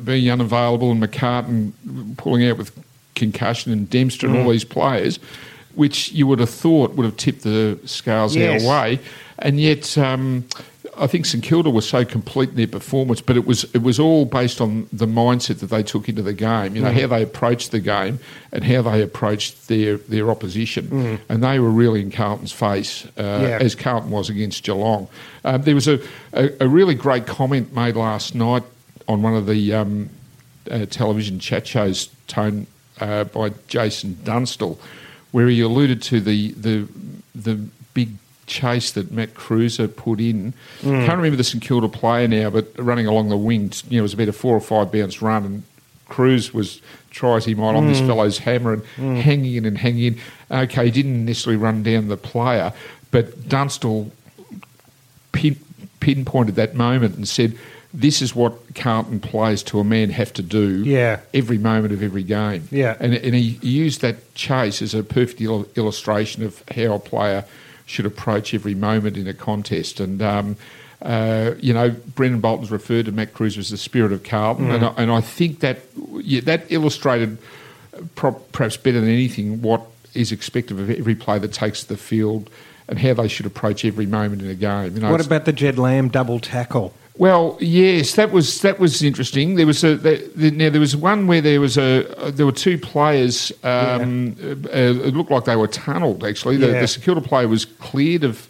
being 0.04 0.28
unavailable 0.28 0.90
and 0.90 1.00
McCartin 1.00 1.72
pulling 2.16 2.44
out 2.44 2.58
with 2.58 2.76
concussion 3.14 3.72
and 3.72 3.88
Dempster 3.88 4.26
and 4.26 4.36
all 4.36 4.46
mm. 4.46 4.50
these 4.50 4.64
players 4.64 5.20
which 5.76 6.10
you 6.12 6.26
would 6.26 6.40
have 6.40 6.50
thought 6.50 6.94
would 6.94 7.04
have 7.04 7.16
tipped 7.16 7.42
the 7.42 7.78
scales 7.84 8.34
yes. 8.34 8.64
our 8.64 8.70
way. 8.70 9.00
And 9.38 9.60
yet, 9.60 9.96
um, 9.98 10.46
I 10.98 11.06
think 11.06 11.26
St 11.26 11.44
Kilda 11.44 11.68
was 11.68 11.86
so 11.86 12.04
complete 12.04 12.50
in 12.50 12.56
their 12.56 12.66
performance, 12.66 13.20
but 13.20 13.36
it 13.36 13.46
was 13.46 13.64
it 13.74 13.82
was 13.82 14.00
all 14.00 14.24
based 14.24 14.60
on 14.60 14.88
the 14.92 15.06
mindset 15.06 15.58
that 15.60 15.66
they 15.66 15.82
took 15.82 16.08
into 16.08 16.22
the 16.22 16.32
game. 16.32 16.74
You 16.74 16.82
know 16.82 16.90
mm. 16.90 17.00
how 17.00 17.06
they 17.08 17.22
approached 17.22 17.70
the 17.70 17.80
game 17.80 18.18
and 18.50 18.64
how 18.64 18.82
they 18.82 19.02
approached 19.02 19.68
their 19.68 19.98
their 19.98 20.30
opposition, 20.30 20.86
mm. 20.86 21.20
and 21.28 21.44
they 21.44 21.58
were 21.58 21.70
really 21.70 22.00
in 22.00 22.10
Carlton's 22.10 22.52
face 22.52 23.04
uh, 23.18 23.22
yeah. 23.42 23.58
as 23.60 23.74
Carlton 23.74 24.10
was 24.10 24.30
against 24.30 24.64
Geelong. 24.64 25.08
Um, 25.44 25.62
there 25.62 25.74
was 25.74 25.86
a, 25.86 26.00
a, 26.32 26.50
a, 26.60 26.68
really 26.68 26.94
great 26.94 27.26
comment 27.26 27.72
made 27.72 27.94
last 27.94 28.34
night 28.34 28.62
on 29.06 29.22
one 29.22 29.34
of 29.34 29.46
the 29.46 29.74
um, 29.74 30.08
uh, 30.70 30.86
television 30.86 31.38
chat 31.38 31.66
shows, 31.66 32.08
tone 32.26 32.66
uh, 33.00 33.24
by 33.24 33.50
Jason 33.68 34.18
Dunstall 34.24 34.80
where 35.36 35.48
he 35.48 35.60
alluded 35.60 36.00
to 36.00 36.18
the 36.18 36.52
the 36.52 36.88
the 37.34 37.56
big 37.92 38.08
chase 38.46 38.92
that 38.92 39.10
Matt 39.12 39.34
Kreuzer 39.34 39.94
put 39.94 40.18
in. 40.18 40.54
Mm. 40.80 41.04
Can't 41.04 41.18
remember 41.18 41.36
the 41.36 41.44
St 41.44 41.62
Kilda 41.62 41.88
player 41.88 42.26
now, 42.26 42.48
but 42.48 42.72
running 42.78 43.06
along 43.06 43.28
the 43.28 43.36
wing, 43.36 43.70
you 43.90 43.98
know, 43.98 43.98
it 43.98 44.00
was 44.00 44.14
about 44.14 44.28
a 44.28 44.32
four 44.32 44.56
or 44.56 44.62
five 44.62 44.90
bounce 44.90 45.20
run, 45.20 45.44
and 45.44 45.62
Cruz 46.08 46.54
was 46.54 46.80
try 47.10 47.36
as 47.36 47.44
he 47.44 47.54
might 47.54 47.74
on 47.74 47.84
mm. 47.84 47.88
this 47.88 48.00
fellow's 48.00 48.38
hammer 48.38 48.72
and 48.72 48.82
mm. 48.96 49.20
hanging 49.20 49.56
in 49.56 49.66
and 49.66 49.76
hanging 49.76 50.14
in. 50.14 50.20
Okay, 50.50 50.86
he 50.86 50.90
didn't 50.90 51.26
necessarily 51.26 51.62
run 51.62 51.82
down 51.82 52.08
the 52.08 52.16
player, 52.16 52.72
but 53.10 53.46
Dunstall 53.46 54.12
pin, 55.32 55.58
pinpointed 56.00 56.54
that 56.54 56.74
moment 56.74 57.14
and 57.16 57.28
said 57.28 57.58
this 57.94 58.20
is 58.20 58.34
what 58.34 58.74
Carlton 58.74 59.20
players 59.20 59.62
to 59.64 59.80
a 59.80 59.84
man 59.84 60.10
have 60.10 60.32
to 60.34 60.42
do 60.42 60.82
yeah. 60.84 61.20
every 61.32 61.58
moment 61.58 61.92
of 61.92 62.02
every 62.02 62.22
game. 62.22 62.68
Yeah. 62.70 62.96
And, 63.00 63.14
and 63.14 63.34
he 63.34 63.58
used 63.62 64.00
that 64.02 64.34
chase 64.34 64.82
as 64.82 64.94
a 64.94 65.02
perfect 65.02 65.40
il- 65.40 65.66
illustration 65.76 66.44
of 66.44 66.62
how 66.74 66.94
a 66.94 66.98
player 66.98 67.44
should 67.86 68.06
approach 68.06 68.52
every 68.52 68.74
moment 68.74 69.16
in 69.16 69.26
a 69.26 69.34
contest. 69.34 70.00
And, 70.00 70.20
um, 70.20 70.56
uh, 71.00 71.52
you 71.60 71.72
know, 71.72 71.90
Brendon 71.90 72.40
Bolton's 72.40 72.70
referred 72.70 73.06
to 73.06 73.12
Matt 73.12 73.32
Cruz 73.32 73.56
as 73.56 73.70
the 73.70 73.76
spirit 73.76 74.12
of 74.12 74.24
Carlton. 74.24 74.68
Mm. 74.68 74.74
And, 74.74 74.84
I, 74.84 74.94
and 74.98 75.10
I 75.10 75.20
think 75.20 75.60
that 75.60 75.78
yeah, 76.14 76.40
that 76.42 76.64
illustrated 76.70 77.38
perhaps 78.14 78.76
better 78.76 79.00
than 79.00 79.08
anything 79.08 79.62
what 79.62 79.82
is 80.14 80.32
expected 80.32 80.78
of 80.78 80.90
every 80.90 81.14
player 81.14 81.38
that 81.38 81.52
takes 81.52 81.84
the 81.84 81.96
field 81.96 82.50
and 82.88 82.98
how 82.98 83.14
they 83.14 83.28
should 83.28 83.46
approach 83.46 83.84
every 83.84 84.06
moment 84.06 84.42
in 84.42 84.48
a 84.48 84.54
game. 84.54 84.94
You 84.94 85.00
know, 85.00 85.10
what 85.10 85.24
about 85.24 85.44
the 85.44 85.52
Jed 85.52 85.78
Lamb 85.78 86.08
double 86.08 86.40
tackle? 86.40 86.94
Well, 87.18 87.56
yes, 87.60 88.14
that 88.16 88.30
was 88.30 88.60
that 88.60 88.78
was 88.78 89.02
interesting. 89.02 89.54
There 89.54 89.66
was 89.66 89.82
a 89.82 89.96
the, 89.96 90.50
now 90.50 90.68
there 90.68 90.80
was 90.80 90.94
one 90.94 91.26
where 91.26 91.40
there 91.40 91.60
was 91.60 91.78
a 91.78 92.02
there 92.30 92.44
were 92.44 92.52
two 92.52 92.76
players. 92.78 93.52
Um, 93.62 94.36
yeah. 94.38 94.50
uh, 94.50 95.06
it 95.06 95.14
looked 95.14 95.30
like 95.30 95.44
they 95.44 95.56
were 95.56 95.68
tunnelled. 95.68 96.24
Actually, 96.24 96.58
the, 96.58 96.72
yeah. 96.72 96.80
the 96.80 97.00
Kilda 97.02 97.22
player 97.22 97.48
was 97.48 97.64
cleared 97.64 98.22
of 98.22 98.48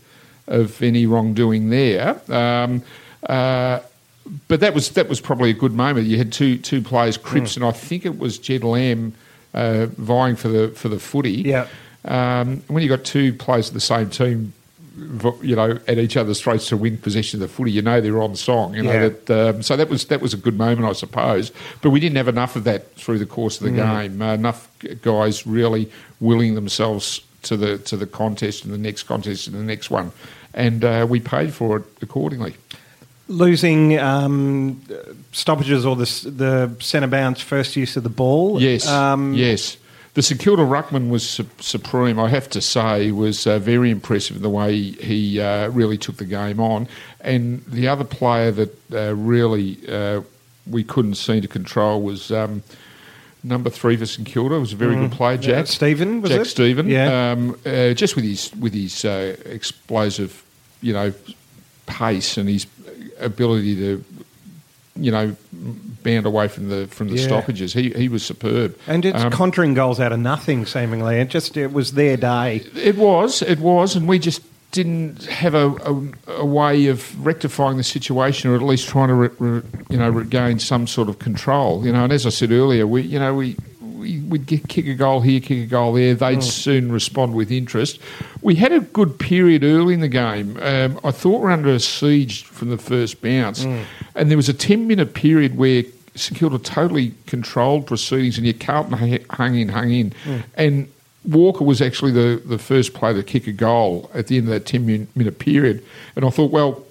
of 0.48 0.82
any 0.82 1.06
wrongdoing 1.06 1.70
there. 1.70 2.20
Um, 2.28 2.82
uh, 3.28 3.80
but 4.48 4.60
that 4.60 4.74
was 4.74 4.90
that 4.90 5.08
was 5.08 5.20
probably 5.20 5.50
a 5.50 5.54
good 5.54 5.72
moment. 5.72 6.08
You 6.08 6.18
had 6.18 6.32
two 6.32 6.58
two 6.58 6.82
players, 6.82 7.16
Cripps, 7.16 7.52
mm. 7.52 7.56
and 7.56 7.64
I 7.66 7.70
think 7.70 8.04
it 8.04 8.18
was 8.18 8.36
Jed 8.38 8.64
Lamb 8.64 9.14
uh, 9.54 9.86
vying 9.86 10.34
for 10.34 10.48
the 10.48 10.68
for 10.70 10.88
the 10.88 10.98
footy. 10.98 11.42
Yeah. 11.42 11.68
Um, 12.04 12.62
when 12.68 12.82
you 12.82 12.88
got 12.88 13.04
two 13.04 13.32
players 13.32 13.68
of 13.68 13.74
the 13.74 13.80
same 13.80 14.10
team 14.10 14.52
you 15.42 15.54
know, 15.54 15.78
at 15.86 15.98
each 15.98 16.16
other's 16.16 16.40
throats 16.40 16.68
to 16.68 16.76
win 16.76 16.96
possession 16.96 17.42
of 17.42 17.48
the 17.48 17.54
footy. 17.54 17.70
You 17.70 17.82
know 17.82 18.00
they're 18.00 18.22
on 18.22 18.34
song. 18.34 18.74
You 18.74 18.82
know 18.82 18.92
yeah. 18.92 19.08
that. 19.08 19.30
Um, 19.30 19.62
so 19.62 19.76
that 19.76 19.88
was 19.88 20.06
that 20.06 20.20
was 20.20 20.32
a 20.32 20.36
good 20.36 20.56
moment, 20.56 20.88
I 20.88 20.92
suppose. 20.92 21.52
But 21.82 21.90
we 21.90 22.00
didn't 22.00 22.16
have 22.16 22.28
enough 22.28 22.56
of 22.56 22.64
that 22.64 22.94
through 22.94 23.18
the 23.18 23.26
course 23.26 23.60
of 23.60 23.64
the 23.64 23.72
mm. 23.72 23.76
game. 23.76 24.22
Uh, 24.22 24.34
enough 24.34 24.68
guys 25.02 25.46
really 25.46 25.90
willing 26.20 26.54
themselves 26.54 27.20
to 27.42 27.56
the 27.56 27.78
to 27.78 27.96
the 27.96 28.06
contest 28.06 28.64
and 28.64 28.72
the 28.72 28.78
next 28.78 29.04
contest 29.04 29.46
and 29.46 29.56
the 29.56 29.62
next 29.62 29.90
one, 29.90 30.12
and 30.54 30.84
uh, 30.84 31.06
we 31.08 31.20
paid 31.20 31.52
for 31.52 31.78
it 31.78 31.84
accordingly. 32.00 32.54
Losing 33.28 33.98
um, 33.98 34.82
stoppages 35.32 35.84
or 35.84 35.96
the 35.96 36.30
the 36.30 36.76
centre 36.80 37.08
bounce 37.08 37.40
first 37.40 37.76
use 37.76 37.96
of 37.96 38.02
the 38.02 38.08
ball. 38.08 38.62
Yes, 38.62 38.86
Um, 38.86 39.34
yes. 39.34 39.76
The 40.16 40.22
St 40.22 40.40
Kilda 40.40 40.62
ruckman 40.62 41.10
was 41.10 41.28
su- 41.28 41.46
supreme. 41.60 42.18
I 42.18 42.30
have 42.30 42.48
to 42.50 42.62
say, 42.62 43.12
was 43.12 43.46
uh, 43.46 43.58
very 43.58 43.90
impressive 43.90 44.36
in 44.36 44.42
the 44.42 44.48
way 44.48 44.80
he 44.92 45.38
uh, 45.40 45.68
really 45.68 45.98
took 45.98 46.16
the 46.16 46.24
game 46.24 46.58
on. 46.58 46.88
And 47.20 47.62
the 47.66 47.86
other 47.88 48.04
player 48.04 48.50
that 48.52 48.92
uh, 48.92 49.14
really 49.14 49.78
uh, 49.86 50.22
we 50.70 50.84
couldn't 50.84 51.16
seem 51.16 51.42
to 51.42 51.48
control 51.48 52.00
was 52.00 52.32
um, 52.32 52.62
number 53.44 53.68
three 53.68 53.98
for 53.98 54.06
St 54.06 54.26
Kilda. 54.26 54.58
Was 54.58 54.72
a 54.72 54.76
very 54.76 54.94
good 54.96 55.12
player, 55.12 55.36
Mm. 55.36 55.42
Yeah, 55.42 55.48
Jack 55.56 55.66
Steven, 55.66 56.22
was 56.22 56.30
Jack 56.30 56.40
it? 56.40 56.44
Steven. 56.46 56.88
Yeah. 56.88 57.32
Um, 57.32 57.60
uh, 57.66 57.92
just 57.92 58.16
with 58.16 58.24
his 58.24 58.50
with 58.56 58.72
his 58.72 59.04
uh, 59.04 59.36
explosive, 59.44 60.42
you 60.80 60.94
know, 60.94 61.12
pace 61.84 62.38
and 62.38 62.48
his 62.48 62.66
ability 63.20 63.76
to, 63.76 64.04
you 64.96 65.10
know, 65.10 65.36
bound 66.02 66.26
away 66.26 66.48
from 66.48 66.68
the 66.68 66.86
from 66.88 67.08
the 67.08 67.16
Yeah. 67.16 67.26
stoppages. 67.26 67.72
He 67.72 67.90
he 67.90 68.08
was 68.08 68.22
superb. 68.24 68.76
And 68.86 69.04
it's 69.04 69.22
Um, 69.22 69.30
conjuring 69.30 69.74
goals 69.74 70.00
out 70.00 70.12
of 70.12 70.18
nothing, 70.20 70.66
seemingly. 70.66 71.16
It 71.16 71.28
just 71.28 71.56
it 71.56 71.72
was 71.72 71.92
their 71.92 72.16
day. 72.16 72.62
It 72.76 72.96
was, 72.96 73.42
it 73.42 73.58
was, 73.60 73.96
and 73.96 74.08
we 74.08 74.18
just 74.18 74.42
didn't 74.72 75.24
have 75.26 75.54
a, 75.54 75.68
a, 75.68 76.02
a 76.40 76.44
way 76.44 76.86
of 76.88 77.24
rectifying 77.24 77.76
the 77.78 77.84
situation, 77.84 78.50
or 78.50 78.56
at 78.56 78.62
least 78.62 78.88
trying 78.88 79.08
to, 79.08 79.14
re, 79.14 79.28
re, 79.38 79.62
you 79.88 79.96
know, 79.96 80.10
regain 80.10 80.58
some 80.58 80.86
sort 80.86 81.08
of 81.08 81.18
control. 81.18 81.84
You 81.86 81.92
know, 81.92 82.04
and 82.04 82.12
as 82.12 82.26
I 82.26 82.30
said 82.30 82.50
earlier, 82.52 82.86
we, 82.86 83.02
you 83.02 83.18
know, 83.18 83.34
we. 83.34 83.56
We 84.06 84.18
would 84.20 84.46
get, 84.46 84.68
kick 84.68 84.86
a 84.86 84.94
goal 84.94 85.20
here, 85.20 85.40
kick 85.40 85.58
a 85.58 85.66
goal 85.66 85.92
there. 85.94 86.14
They'd 86.14 86.42
soon 86.42 86.92
respond 86.92 87.34
with 87.34 87.50
interest. 87.50 87.98
We 88.40 88.54
had 88.54 88.72
a 88.72 88.80
good 88.80 89.18
period 89.18 89.64
early 89.64 89.94
in 89.94 90.00
the 90.00 90.08
game. 90.08 90.56
Um, 90.62 91.00
I 91.02 91.10
thought 91.10 91.40
we 91.40 91.48
are 91.48 91.50
under 91.50 91.70
a 91.70 91.80
siege 91.80 92.44
from 92.44 92.70
the 92.70 92.78
first 92.78 93.20
bounce, 93.20 93.64
and 94.14 94.30
there 94.30 94.36
was 94.36 94.48
a 94.48 94.54
ten-minute 94.54 95.14
period 95.14 95.56
where 95.56 95.82
St 96.14 96.38
Kilda 96.38 96.58
totally 96.58 97.14
controlled 97.26 97.86
proceedings, 97.86 98.38
and 98.38 98.46
yet 98.46 98.60
Carlton 98.60 98.96
hu- 98.96 99.18
hung 99.30 99.56
in, 99.56 99.68
hung 99.70 99.90
in, 99.90 100.12
and 100.56 100.88
Walker 101.24 101.64
was 101.64 101.82
actually 101.82 102.12
the, 102.12 102.40
the 102.46 102.58
first 102.58 102.94
player 102.94 103.14
to 103.14 103.22
kick 103.24 103.48
a 103.48 103.52
goal 103.52 104.08
at 104.14 104.28
the 104.28 104.36
end 104.38 104.46
of 104.46 104.52
that 104.52 104.64
10 104.66 104.86
minute 105.16 105.38
period. 105.40 105.84
And 106.14 106.24
I 106.24 106.30
thought, 106.30 106.52
well, 106.52 106.84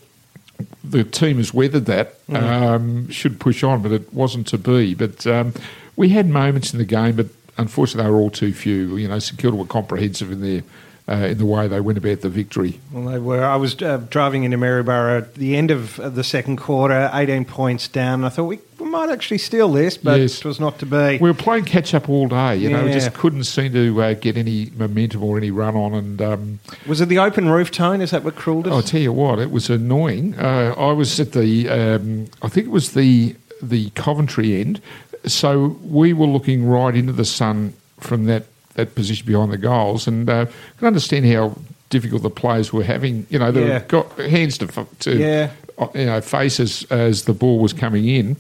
the 0.84 1.06
team 1.06 1.38
has 1.38 1.54
weathered 1.54 1.86
that, 1.86 2.16
um, 2.30 3.10
should 3.10 3.40
push 3.40 3.64
on, 3.64 3.82
but 3.82 3.92
it 3.94 4.14
wasn't 4.14 4.48
to 4.48 4.58
be. 4.58 4.94
But 4.94 5.26
um, 5.26 5.54
we 5.96 6.10
had 6.10 6.28
moments 6.30 6.74
in 6.74 6.80
the 6.80 6.86
game, 6.86 7.16
but 7.16 7.28
unfortunately 7.58 8.04
they 8.04 8.12
were 8.14 8.20
all 8.20 8.30
too 8.32 8.54
few. 8.54 8.98
You 8.98 9.08
know, 9.08 9.20
St 9.20 9.40
Kilda 9.40 9.58
were 9.58 9.66
comprehensive 9.66 10.32
in 10.32 10.42
their. 10.42 10.64
Uh, 11.08 11.18
in 11.18 11.38
the 11.38 11.46
way 11.46 11.68
they 11.68 11.80
went 11.80 12.00
about 12.00 12.22
the 12.22 12.30
victory. 12.30 12.80
Well, 12.92 13.06
they 13.06 13.20
were. 13.20 13.44
I 13.46 13.58
was 13.58 13.80
uh, 13.80 13.98
driving 14.10 14.44
into 14.44 14.58
Maryborough 14.58 15.20
at 15.20 15.36
the 15.36 15.56
end 15.56 15.70
of 15.70 16.00
uh, 16.00 16.10
the 16.10 16.24
second 16.24 16.58
quarter, 16.58 17.12
18 17.14 17.46
points 17.46 17.88
down. 17.88 18.24
I 18.24 18.30
thought 18.30 18.46
we, 18.46 18.58
we 18.80 18.88
might 18.90 19.12
actually 19.12 19.38
steal 19.38 19.72
this, 19.72 19.98
but 20.00 20.20
Yes. 20.20 20.40
it 20.40 20.46
was 20.46 20.60
not 20.60 20.80
to 20.80 20.88
be. 20.88 21.20
We 21.20 21.30
were 21.30 21.36
playing 21.36 21.66
catch 21.66 21.94
up 21.94 22.10
all 22.10 22.28
day, 22.28 22.56
you 22.58 22.72
know, 22.72 22.84
we 22.84 22.92
just 22.92 23.14
couldn't 23.14 23.44
seem 23.44 23.72
to 23.74 24.02
uh, 24.02 24.14
get 24.16 24.36
any 24.36 24.72
momentum 24.76 25.24
or 25.24 25.38
any 25.38 25.52
run 25.52 25.76
on. 25.76 25.94
And 25.94 26.20
um, 26.24 26.60
Was 26.88 27.02
it 27.02 27.06
the 27.10 27.20
open 27.20 27.50
roof 27.50 27.70
tone? 27.70 28.02
Is 28.02 28.10
that 28.10 28.24
what 28.24 28.36
cruelled 28.36 28.68
I'll 28.68 28.82
tell 28.82 29.00
you 29.00 29.14
what, 29.14 29.38
it 29.38 29.52
was 29.52 29.70
annoying. 29.70 30.34
Uh, 30.40 30.74
I 30.76 30.92
was 30.92 31.20
at 31.20 31.34
the, 31.34 31.70
um, 31.70 32.26
I 32.42 32.48
think 32.48 32.66
it 32.66 32.72
was 32.72 32.94
the 32.94 33.36
the 33.62 33.90
Coventry 33.92 34.60
end, 34.60 34.82
so 35.28 35.78
we 35.84 36.14
were 36.14 36.28
looking 36.28 36.66
right 36.68 36.96
into 36.96 37.14
the 37.14 37.26
sun 37.26 37.74
from 38.00 38.26
that, 38.26 38.44
that 38.76 38.96
position 38.96 39.26
behind 39.26 39.52
the 39.52 39.58
goals, 39.58 40.08
and 40.08 40.30
uh, 40.30 40.46
I 40.50 40.78
can 40.80 40.88
understand 40.88 41.26
how 41.26 41.58
difficult 41.90 42.24
the 42.24 42.30
players 42.30 42.74
were 42.74 42.84
having. 42.84 43.26
You 43.30 43.40
know, 43.40 43.52
they 43.52 43.68
Yeah. 43.68 43.80
got 43.88 44.18
hands 44.20 44.58
to, 44.60 44.68
to 45.00 45.18
Yeah. 45.18 45.52
uh, 45.78 45.88
you 45.96 46.06
know 46.06 46.22
faces 46.22 46.84
as 46.90 47.24
the 47.24 47.34
ball 47.34 47.60
was 47.60 47.74
coming 47.74 48.08
in. 48.08 48.36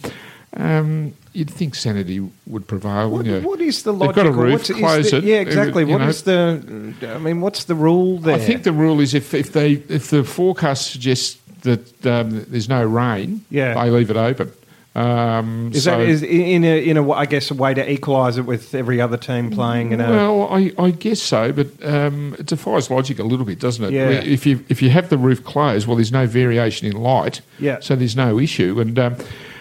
Um, 0.58 1.13
you'd 1.34 1.50
think 1.51 1.75
sanity 1.75 2.25
would 2.48 2.65
prevail, 2.65 3.10
What, 3.10 3.18
wouldn't 3.25 3.44
you? 3.44 3.50
what 3.50 3.60
is 3.60 3.84
the 3.84 3.92
They've 3.92 4.00
logic? 4.01 4.15
got 4.15 4.25
a 4.27 4.32
roof, 4.32 4.51
what's, 4.54 4.72
close 4.72 5.12
the- 5.12 5.18
it. 5.18 5.24
Yeah, 5.25 5.36
exactly. 5.42 5.84
What 5.84 6.00
know. 6.00 6.08
is 6.08 6.22
the? 6.24 6.94
I 7.13 7.18
mean, 7.18 7.42
what's 7.42 7.65
the 7.65 7.75
rule 7.75 8.20
there? 8.20 8.36
I 8.36 8.39
think 8.39 8.63
the 8.63 8.72
rule 8.72 9.01
is 9.01 9.13
if, 9.13 9.34
if 9.34 9.51
they 9.51 9.74
if 9.89 10.10
the 10.12 10.24
forecast 10.24 10.92
suggests 10.92 11.38
that 11.63 12.06
um, 12.06 12.46
there's 12.50 12.70
no 12.70 12.84
rain, 12.86 13.42
Yeah. 13.50 13.74
they 13.74 13.89
leave 13.89 14.10
it 14.10 14.15
open. 14.18 14.51
Um, 14.96 15.72
is 15.74 15.84
so, 15.84 15.92
that 15.92 16.08
is 16.08 16.24
in 16.24 16.64
a 16.64 16.80
in 16.90 16.96
a 16.96 17.12
I 17.12 17.25
guess 17.25 17.52
a 17.52 17.54
way 17.54 17.74
to 17.74 17.92
equalise 17.92 18.38
it 18.38 18.44
with 18.46 18.74
every 18.74 19.02
other 19.02 19.18
team 19.18 19.52
playing 19.52 19.92
in 19.92 20.00
a 20.00 20.10
well, 20.10 20.48
I, 20.50 20.72
I 20.80 20.92
guess 20.92 21.22
so, 21.22 21.52
but 21.52 21.68
um, 21.86 22.34
it 22.40 22.46
defies 22.46 22.90
logic 22.90 23.20
a 23.20 23.24
little 23.24 23.46
bit, 23.46 23.60
doesn't 23.60 23.84
it? 23.84 23.92
Yeah. 23.92 24.10
If 24.10 24.46
you 24.46 24.64
if 24.70 24.82
you 24.82 24.90
have 24.92 25.10
the 25.10 25.18
roof 25.18 25.44
closed, 25.44 25.86
well, 25.86 25.98
there's 25.98 26.14
no 26.14 26.25
variation 26.28 26.88
in 26.88 26.96
light, 26.96 27.42
Yeah. 27.60 27.80
so 27.82 27.96
there's 27.98 28.16
no 28.16 28.40
issue. 28.40 28.80
And 28.80 28.98
um, 28.98 29.18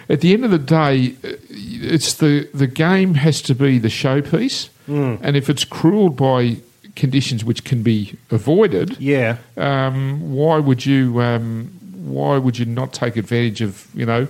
at 0.07 0.21
the 0.21 0.33
end 0.33 0.45
of 0.45 0.51
the 0.51 0.57
day, 0.57 1.15
uh, 1.21 1.33
it's 1.49 2.13
the 2.13 2.47
the 2.53 2.67
game 2.67 3.15
has 3.15 3.41
to 3.41 3.53
be 3.55 3.77
the 3.77 3.89
showpiece, 3.89 4.69
Hmm. 4.85 5.15
and 5.21 5.35
if 5.35 5.49
it's 5.49 5.65
cruelled 5.65 6.15
by 6.15 6.57
conditions 6.95 7.43
which 7.43 7.65
can 7.65 7.83
be 7.83 8.17
avoided, 8.31 8.97
yeah. 9.01 9.35
um, 9.57 10.31
why 10.33 10.59
would 10.59 10.85
you 10.85 11.21
um, 11.21 11.67
why 12.05 12.37
would 12.37 12.57
you 12.57 12.65
not 12.65 12.93
take 12.93 13.17
advantage 13.17 13.59
of 13.61 13.87
you 13.93 14.05
know 14.05 14.29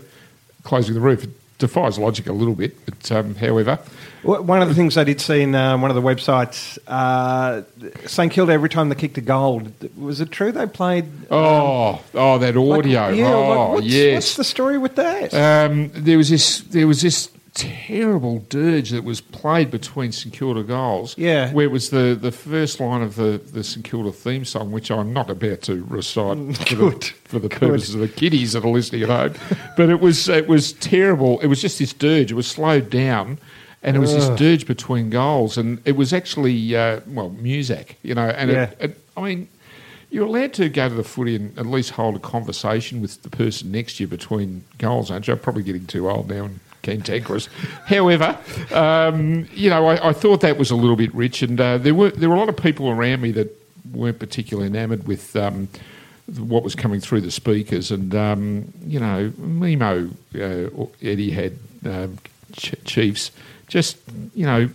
closing 0.66 0.94
the 0.94 1.00
roof? 1.02 1.24
It 1.24 1.30
defies 1.58 1.98
logic 1.98 2.28
a 2.28 2.34
little 2.34 2.54
bit, 2.56 2.76
but 2.86 3.12
um, 3.14 3.36
however, 3.36 3.80
One 4.24 4.62
of 4.62 4.68
the 4.68 4.76
things 4.76 4.98
I 4.98 5.06
did 5.06 5.22
see 5.22 5.42
in 5.42 5.56
uh, 5.56 5.78
one 5.78 5.90
of 5.90 5.96
the 5.96 6.02
websites, 6.02 6.78
uh, 6.88 7.62
St 8.08 8.30
Kilda, 8.32 8.52
every 8.52 8.68
time 8.70 8.90
they 8.90 8.96
kicked 8.96 9.18
a 9.18 9.22
goal, 9.22 9.62
was 9.98 10.20
it 10.20 10.32
true 10.32 10.52
they 10.52 10.66
played? 10.66 11.06
oh 11.32 12.02
oh 12.14 12.38
that 12.40 12.56
like- 12.56 12.80
audio, 12.80 13.08
yeah, 13.10 13.34
oh 13.34 13.50
like, 13.50 13.70
what's, 13.76 13.88
yes, 13.88 14.16
What's 14.16 14.36
the 14.36 14.44
story 14.44 14.78
with 14.78 14.96
that? 14.98 15.34
um, 15.34 15.92
there 15.94 16.18
was 16.18 16.30
this 16.30 16.60
there 16.62 16.88
was 16.88 17.02
this 17.02 17.30
terrible 17.56 18.40
dirge 18.50 18.92
that 18.92 19.04
was 19.04 19.22
played 19.22 19.72
between 19.72 20.12
St 20.12 20.34
Kilda 20.34 20.62
goals, 20.64 21.18
Yeah. 21.18 21.52
where 21.54 21.66
it 21.66 21.72
was 21.72 21.90
the, 21.90 22.16
the 22.20 22.32
first 22.32 22.80
line 22.80 23.02
of 23.02 23.16
the, 23.16 23.42
the 23.52 23.64
St 23.64 23.84
Kilda 23.84 24.12
theme 24.12 24.46
song, 24.46 24.72
which 24.72 24.92
I'm 24.92 25.12
not 25.14 25.30
about 25.30 25.62
to 25.64 25.84
recite 25.86 26.38
for 26.58 26.76
the, 26.76 27.14
for 27.24 27.40
the 27.40 27.50
purposes 27.50 27.96
of 27.96 28.02
the 28.02 28.08
kiddies 28.08 28.54
that 28.54 28.64
are 28.64 28.70
listening 28.70 29.04
at 29.04 29.10
home, 29.10 29.34
but 29.76 29.90
it 29.90 30.00
was 30.00 30.30
it 30.30 30.48
was 30.48 30.74
terrible. 30.74 31.40
It 31.40 31.48
was 31.48 31.62
just 31.62 31.80
this 31.80 31.94
dirge. 31.94 32.32
It 32.32 32.36
was 32.36 32.48
slowed 32.48 32.90
down. 32.90 33.40
And 33.84 33.96
it 33.96 34.00
was 34.00 34.16
this 34.16 34.30
dirge 34.30 34.66
between 34.66 35.12
goals, 35.12 35.60
and 35.60 35.80
it 35.86 35.96
was 35.96 36.12
actually 36.12 36.76
uh, 36.76 37.02
well 37.06 37.30
music, 37.30 38.00
you 38.02 38.16
know. 38.16 38.28
And 38.30 38.50
Yeah. 38.50 38.64
it, 38.64 38.78
it, 38.80 39.02
I 39.16 39.22
mean, 39.22 39.48
you're 40.10 40.26
allowed 40.26 40.54
to 40.54 40.70
go 40.70 40.90
to 40.90 40.96
the 40.96 41.04
footy 41.04 41.36
and 41.36 41.56
at 41.60 41.68
least 41.68 41.92
hold 41.92 42.16
a 42.16 42.20
conversation 42.20 43.00
with 43.00 43.22
the 43.22 43.30
person 43.30 43.72
next 43.72 43.98
to 43.98 44.04
you 44.04 44.08
between 44.08 44.64
goals, 44.80 45.12
aren't 45.12 45.28
you? 45.28 45.34
I'm 45.34 45.40
probably 45.40 45.62
getting 45.62 45.86
too 45.86 46.10
old 46.10 46.28
now 46.32 46.46
and 46.46 46.60
cantankerous. 46.86 47.50
However, 47.88 48.38
um, 48.74 49.46
you 49.54 49.70
know, 49.70 49.88
I, 49.88 50.10
I 50.10 50.14
thought 50.14 50.42
that 50.42 50.58
was 50.58 50.72
a 50.72 50.76
little 50.76 50.96
bit 50.96 51.14
rich, 51.14 51.42
and 51.42 51.60
uh, 51.60 51.78
there 51.78 51.94
were 51.96 52.12
there 52.12 52.30
were 52.30 52.36
a 52.36 52.40
lot 52.40 52.50
of 52.50 52.56
people 52.58 52.90
around 52.90 53.22
me 53.22 53.32
that 53.32 53.50
weren't 53.92 54.20
particularly 54.20 54.68
enamoured 54.68 55.08
with. 55.08 55.36
Um, 55.36 55.68
what 56.40 56.64
was 56.64 56.74
coming 56.74 57.00
through 57.00 57.22
the 57.22 57.30
speakers, 57.30 57.92
and 57.92 58.16
um, 58.16 58.74
you 58.88 59.00
know, 59.00 59.30
Mimo 59.40 60.10
uh, 60.34 60.88
Etihad 61.00 61.54
um, 61.86 62.18
ch- 62.54 62.74
Chiefs. 62.84 63.30
Just 63.68 63.98
you 64.34 64.44
know, 64.44 64.68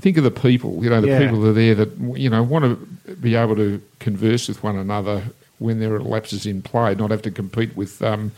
think 0.00 0.16
of 0.18 0.22
the 0.22 0.30
people. 0.30 0.84
You 0.84 0.90
know, 0.90 1.00
the 1.00 1.08
Yeah. 1.08 1.18
people 1.18 1.40
that 1.40 1.48
are 1.48 1.52
there 1.52 1.74
that 1.74 1.90
you 2.16 2.30
know 2.30 2.44
want 2.44 2.64
to 2.64 3.14
be 3.16 3.34
able 3.34 3.56
to 3.56 3.82
converse 3.98 4.46
with 4.46 4.62
one 4.62 4.76
another 4.76 5.24
when 5.58 5.80
there 5.80 5.92
are 5.96 6.00
lapses 6.00 6.46
in 6.46 6.62
play, 6.62 6.94
not 6.94 7.10
have 7.10 7.22
to 7.22 7.30
compete 7.32 7.76
with 7.76 8.00
um, 8.00 8.30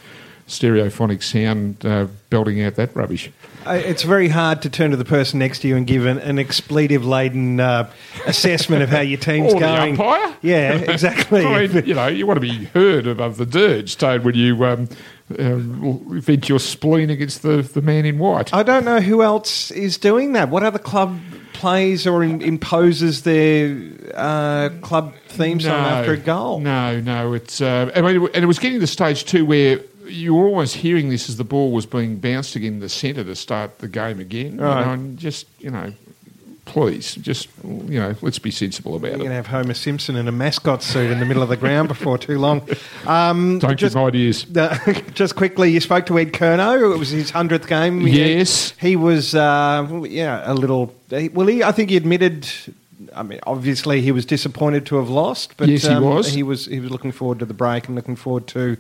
stereophonic 0.47 1.23
sound 1.23 1.85
uh, 1.85 2.07
belting 2.31 2.63
out 2.63 2.77
that 2.77 2.95
rubbish. 2.95 3.31
It's 3.67 4.05
very 4.05 4.29
hard 4.29 4.63
to 4.63 4.71
turn 4.71 4.93
to 4.93 4.97
the 4.97 5.05
person 5.05 5.41
next 5.41 5.59
to 5.61 5.69
you 5.69 5.77
and 5.77 5.87
give 5.87 6.07
an, 6.07 6.19
an 6.19 6.39
expletive-laden 6.39 7.59
uh, 7.59 7.91
assessment 8.27 8.83
of 8.85 8.91
how 8.91 9.01
your 9.01 9.19
team's 9.19 9.53
Or 9.53 9.59
the 9.59 9.67
going. 9.67 9.91
umpire. 10.01 10.37
Yeah, 10.41 10.75
exactly. 10.75 11.45
I 11.47 11.67
mean, 11.67 11.85
you 11.85 11.95
know, 11.95 12.07
you 12.07 12.27
want 12.29 12.37
to 12.37 12.41
be 12.41 12.67
heard 12.67 13.09
above 13.09 13.39
the 13.39 13.47
dirge, 13.47 13.97
Toad, 13.97 14.23
when 14.25 14.37
you 14.37 14.65
um, 14.65 14.89
um, 15.37 16.21
vent 16.21 16.49
your 16.49 16.61
spleen 16.61 17.11
against 17.11 17.43
the, 17.43 17.63
the 17.63 17.83
man 17.83 18.05
in 18.05 18.19
white. 18.21 18.55
I 18.55 18.63
don't 18.63 18.85
know 18.85 19.01
who 19.01 19.23
else 19.23 19.73
is 19.73 19.99
doing 19.99 20.35
that. 20.35 20.49
What 20.49 20.63
other 20.63 20.79
club 20.79 21.19
plays 21.53 22.07
or 22.07 22.23
in, 22.23 22.43
imposes 22.43 23.23
their 23.23 23.77
uh, 24.15 24.69
club 24.83 25.15
theme 25.27 25.59
song 25.59 25.73
after 25.73 26.13
a 26.13 26.17
goal? 26.17 26.61
No, 26.61 27.01
no. 27.01 27.33
It's 27.33 27.61
uh, 27.61 27.91
I 27.97 28.01
mean, 28.01 28.29
and 28.33 28.45
it 28.45 28.47
was 28.47 28.61
getting 28.61 28.77
to 28.77 28.81
the 28.81 28.87
stage 28.87 29.25
too 29.25 29.45
where 29.45 29.81
you 30.09 30.35
were 30.35 30.47
almost 30.47 30.77
hearing 30.77 31.09
this 31.09 31.29
as 31.29 31.37
the 31.37 31.45
ball 31.45 31.73
was 31.73 31.87
being 31.87 32.17
bounced 32.17 32.57
again 32.57 32.75
in 32.75 32.81
the 32.81 32.89
centre 32.89 33.25
to 33.25 33.35
start 33.35 33.79
the 33.79 33.89
game 33.89 34.21
again. 34.21 34.59
Right. 34.59 34.81
You 34.81 34.85
know, 34.85 34.93
and 34.93 35.19
just 35.19 35.47
you 35.59 35.71
know, 35.71 35.93
please, 36.65 37.15
just 37.17 37.49
you 37.65 38.01
know, 38.01 38.15
let's 38.23 38.39
be 38.39 38.51
sensible 38.51 38.97
about 38.97 39.09
it. 39.09 39.11
You're 39.11 39.19
going 39.19 39.31
to 39.31 39.37
have 39.37 39.47
Homer 39.47 39.75
Simpson 39.75 40.17
in 40.17 40.29
a 40.29 40.33
mascot 40.33 40.83
suit 40.83 41.11
in 41.11 41.21
the 41.21 41.27
middle 41.27 41.43
of 41.43 41.49
the 41.49 41.57
ground 41.57 41.89
before 41.89 42.19
too 42.19 42.39
long. 42.39 42.69
Um, 43.07 43.59
Don't 43.61 43.77
just, 43.77 43.95
give 43.95 44.03
ideas. 44.03 44.57
uh, 44.57 44.77
just 45.15 45.37
quickly, 45.37 45.71
you 45.71 45.81
spoke 45.81 46.07
to 46.07 46.19
Ed 46.19 46.33
Curnow. 46.33 46.95
It 46.95 46.99
was 46.99 47.11
his 47.11 47.31
hundredth 47.31 47.67
game. 47.67 48.03
Yes. 48.03 48.73
he 48.79 48.97
was. 48.97 49.35
Uh, 49.35 50.05
yeah, 50.09 50.51
a 50.51 50.55
little. 50.55 50.95
Well, 51.11 51.47
he, 51.47 51.63
I 51.63 51.73
think 51.73 51.91
he 51.91 51.97
admitted 51.97 52.49
I 53.15 53.23
mean, 53.23 53.41
obviously 53.47 54.01
he 54.03 54.13
was 54.13 54.27
disappointed 54.27 54.87
to 54.87 54.97
have 54.97 55.09
lost, 55.09 55.57
but 55.57 55.69
Yes, 55.69 55.83
he 55.83 55.95
um, 55.95 56.05
was. 56.05 56.33
He 56.33 56.43
was 56.43 56.67
he 56.67 56.81
was 56.81 56.91
looking 56.91 57.13
forward 57.13 57.39
to 57.41 57.45
the 57.45 57.55
break 57.55 57.87
and 57.87 57.95
looking 57.95 58.17
forward 58.17 58.47
to 58.49 58.77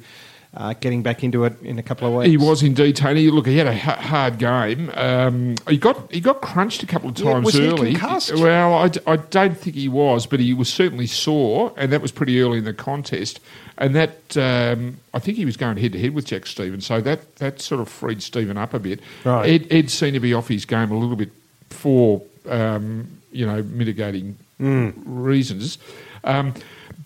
uh, 0.56 0.72
getting 0.80 1.02
back 1.02 1.22
into 1.22 1.44
it 1.44 1.60
in 1.62 1.78
a 1.78 1.82
couple 1.82 2.08
of 2.08 2.14
weeks. 2.14 2.30
He 2.30 2.36
was 2.38 2.62
indeed, 2.62 2.96
Tony. 2.96 3.28
Look, 3.30 3.46
he 3.46 3.58
had 3.58 3.66
a 3.66 3.76
ha- 3.76 4.00
hard 4.00 4.38
game. 4.38 4.90
Um, 4.94 5.56
he 5.68 5.76
got 5.76 6.10
he 6.10 6.20
got 6.20 6.40
crunched 6.40 6.82
a 6.82 6.86
couple 6.86 7.10
of 7.10 7.18
Yeah, 7.18 7.32
times 7.34 7.44
was 7.44 7.54
he 7.54 7.72
concussed? 7.74 8.34
Well, 8.34 8.74
I, 8.74 8.88
d- 8.88 9.00
I 9.06 9.16
don't 9.16 9.56
think 9.56 9.76
he 9.76 9.88
was, 9.88 10.26
but 10.26 10.40
he 10.40 10.54
was 10.54 10.68
certainly 10.72 11.06
sore, 11.06 11.72
and 11.76 11.92
that 11.92 12.00
was 12.00 12.10
pretty 12.10 12.40
early 12.40 12.58
in 12.58 12.64
the 12.64 12.72
contest. 12.74 13.40
And 13.78 13.94
that 13.94 14.36
um, 14.38 14.96
I 15.12 15.18
think 15.18 15.36
he 15.36 15.44
was 15.44 15.58
going 15.58 15.76
head 15.76 15.92
to 15.92 15.98
head 16.00 16.14
with 16.14 16.24
Jack 16.24 16.46
Stevens, 16.46 16.86
so 16.86 17.00
that 17.02 17.36
that 17.36 17.60
sort 17.60 17.80
of 17.82 17.88
freed 17.90 18.22
Steven 18.22 18.56
up 18.56 18.72
a 18.72 18.78
bit. 18.78 19.00
Right. 19.24 19.50
Ed, 19.62 19.66
Ed 19.70 19.90
seemed 19.90 20.14
to 20.14 20.20
be 20.20 20.32
off 20.32 20.48
his 20.48 20.64
game 20.64 20.90
a 20.90 20.96
little 20.98 21.16
bit 21.16 21.30
for 21.68 22.22
um, 22.48 23.06
you 23.32 23.44
know 23.46 23.62
mitigating 23.62 24.38
Hmm. 24.58 24.88
reasons, 25.04 25.76
um, 26.24 26.54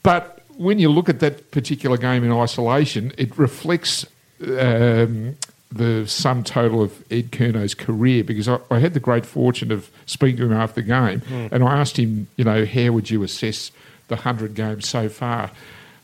but 0.05 0.40
when 0.67 0.79
you 0.79 0.91
look 0.91 1.09
at 1.09 1.21
that 1.21 1.51
particular 1.53 1.97
game 1.97 2.23
in 2.23 2.31
isolation, 2.33 3.13
it 3.17 3.37
reflects 3.39 4.05
um, 4.47 5.37
the 5.73 6.07
sum 6.07 6.43
total 6.45 6.83
of 6.83 7.03
Ed 7.11 7.33
Curnow's 7.33 7.75
career 7.75 8.25
because 8.25 8.47
I, 8.49 8.59
I 8.71 8.79
had 8.79 8.93
the 8.93 9.01
great 9.01 9.25
fortune 9.25 9.73
of 9.73 9.91
speaking 10.07 10.37
to 10.39 10.45
him 10.47 10.53
after 10.53 10.83
the 10.83 10.87
game 10.87 11.23
and 11.53 11.63
I 11.65 11.79
asked 11.79 11.97
him, 11.99 12.27
you 12.37 12.45
know, 12.45 12.65
how 12.67 12.93
would 12.93 13.09
you 13.11 13.23
assess 13.23 13.71
the 14.09 14.17
100 14.17 14.55
games 14.55 14.89
so 14.89 15.09
far? 15.09 15.51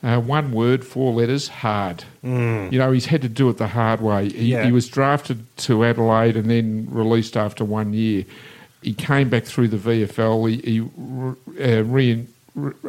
Uh, 0.03 0.21
one 0.21 0.53
word, 0.53 0.85
four 0.87 1.13
letters, 1.13 1.49
hard. 1.49 2.05
You 2.23 2.79
know, 2.79 2.93
he's 2.93 3.07
had 3.07 3.23
to 3.23 3.29
do 3.29 3.49
it 3.51 3.57
the 3.59 3.67
hard 3.67 4.01
way. 4.01 4.29
He, 4.31 4.53
Yeah. 4.53 4.65
he 4.65 4.73
was 4.73 4.89
drafted 4.89 5.45
to 5.59 5.85
Adelaide 5.85 6.37
and 6.37 6.49
then 6.51 6.87
released 6.91 7.37
after 7.37 7.65
one 7.65 7.93
year. 7.93 8.25
He 8.83 8.95
came 8.95 9.29
back 9.29 9.45
through 9.45 9.69
the 9.69 9.77
VFL. 9.79 10.49
He, 10.49 10.57
he 10.59 10.81
uh, 11.61 11.83
re, 11.83 12.27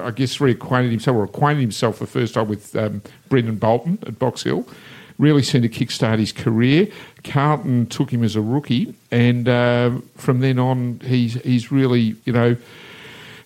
I 0.01 0.11
guess 0.11 0.37
reacquainted 0.37 0.91
himself 0.91 1.17
or 1.17 1.23
acquainted 1.23 1.61
himself 1.61 1.99
the 1.99 2.07
first 2.07 2.35
time 2.35 2.47
with 2.47 2.75
um, 2.75 3.01
Brendon 3.29 3.57
Bolton 3.57 3.99
at 4.05 4.17
Box 4.17 4.43
Hill. 4.43 4.65
Really 5.17 5.43
seemed 5.43 5.63
to 5.63 5.69
kickstart 5.69 6.19
his 6.19 6.31
career. 6.31 6.87
Carlton 7.23 7.87
took 7.87 8.11
him 8.13 8.23
as 8.23 8.35
a 8.35 8.41
rookie, 8.41 8.93
and 9.11 9.49
uh, 9.49 9.91
from 10.15 10.41
then 10.41 10.59
on, 10.59 11.01
he's 11.03 11.33
he's 11.41 11.71
really 11.71 12.15
you 12.23 12.33
know 12.33 12.55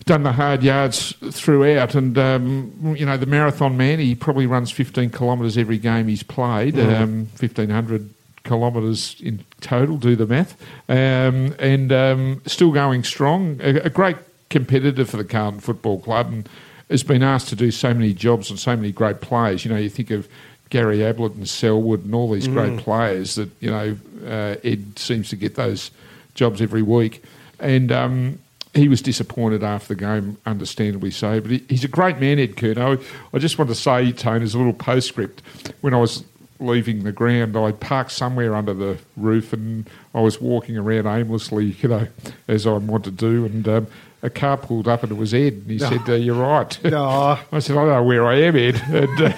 done 0.05 0.23
the 0.23 0.33
hard 0.33 0.63
yards 0.63 1.13
throughout, 1.31 1.95
and 1.95 2.17
um, 2.17 2.95
you 2.97 3.05
know 3.05 3.17
the 3.17 3.25
marathon 3.25 3.77
man. 3.77 3.99
He 3.99 4.15
probably 4.15 4.47
runs 4.47 4.69
15 4.69 5.11
kilometres 5.11 5.57
every 5.57 5.77
game 5.77 6.07
he's 6.07 6.23
played, 6.23 6.77
um, 6.77 7.27
1500 7.39 8.09
kilometres 8.43 9.15
in 9.21 9.43
total. 9.61 9.97
Do 9.97 10.15
the 10.17 10.27
math, 10.27 10.61
um, 10.89 11.55
and 11.57 11.91
um, 11.93 12.41
still 12.45 12.71
going 12.71 13.03
strong. 13.03 13.59
A, 13.61 13.85
a 13.85 13.89
great 13.89 14.17
competitor 14.51 15.05
for 15.05 15.17
the 15.17 15.25
Carlton 15.25 15.59
Football 15.59 15.99
Club, 15.99 16.31
and 16.31 16.49
has 16.89 17.03
been 17.03 17.23
asked 17.23 17.47
to 17.49 17.55
do 17.55 17.71
so 17.71 17.93
many 17.93 18.13
jobs 18.13 18.49
and 18.49 18.59
so 18.59 18.75
many 18.75 18.91
great 18.91 19.21
players. 19.21 19.65
You 19.65 19.71
know, 19.71 19.77
you 19.77 19.89
think 19.89 20.11
of 20.11 20.27
Gary 20.69 21.03
Ablett 21.03 21.33
and 21.33 21.49
Selwood 21.49 22.05
and 22.05 22.13
all 22.13 22.31
these 22.31 22.47
great 22.47 22.77
players 22.79 23.35
that 23.35 23.49
you 23.59 23.71
know 23.71 23.97
uh, 24.25 24.55
Ed 24.63 24.99
seems 24.99 25.29
to 25.29 25.35
get 25.35 25.55
those 25.55 25.89
jobs 26.35 26.61
every 26.61 26.83
week, 26.83 27.23
and. 27.59 27.91
Um, 27.91 28.39
he 28.73 28.87
was 28.87 29.01
disappointed 29.01 29.63
after 29.63 29.89
the 29.89 29.99
game, 29.99 30.37
understandably 30.45 31.11
so. 31.11 31.41
But 31.41 31.51
he, 31.51 31.63
he's 31.67 31.83
a 31.83 31.89
great 31.89 32.19
man, 32.19 32.39
Ed 32.39 32.55
Curnow. 32.55 33.03
I 33.33 33.37
just 33.37 33.57
want 33.57 33.69
to 33.69 33.75
say, 33.75 34.13
Tone, 34.13 34.41
as 34.41 34.53
a 34.53 34.57
little 34.57 34.71
postscript, 34.71 35.41
when 35.81 35.93
I 35.93 35.97
was 35.97 36.23
leaving 36.61 37.03
the 37.03 37.11
ground, 37.11 37.57
I 37.57 37.73
parked 37.73 38.11
somewhere 38.11 38.55
under 38.55 38.73
the 38.73 38.97
roof 39.17 39.51
and 39.51 39.89
I 40.13 40.21
was 40.21 40.41
walking 40.41 40.77
around 40.77 41.07
aimlessly, 41.07 41.75
you 41.79 41.89
know, 41.89 42.07
as 42.47 42.67
I 42.67 42.73
want 42.73 43.05
to 43.05 43.11
do. 43.11 43.45
And 43.45 43.67
um, 43.67 43.87
a 44.23 44.29
car 44.29 44.57
pulled 44.57 44.87
up 44.87 45.03
and 45.03 45.11
it 45.11 45.15
was 45.15 45.33
Ed. 45.33 45.53
And 45.53 45.67
he 45.71 45.79
said, 45.79 46.01
uh, 46.09 46.13
You're 46.13 46.35
right. 46.35 46.77
Oh. 46.93 47.41
I 47.51 47.59
said, 47.59 47.77
I 47.77 47.85
know 47.85 48.03
where 48.03 48.25
I 48.25 48.35
am, 48.41 48.55
Ed. 48.55 48.81
And 48.89 49.21
uh, 49.21 49.29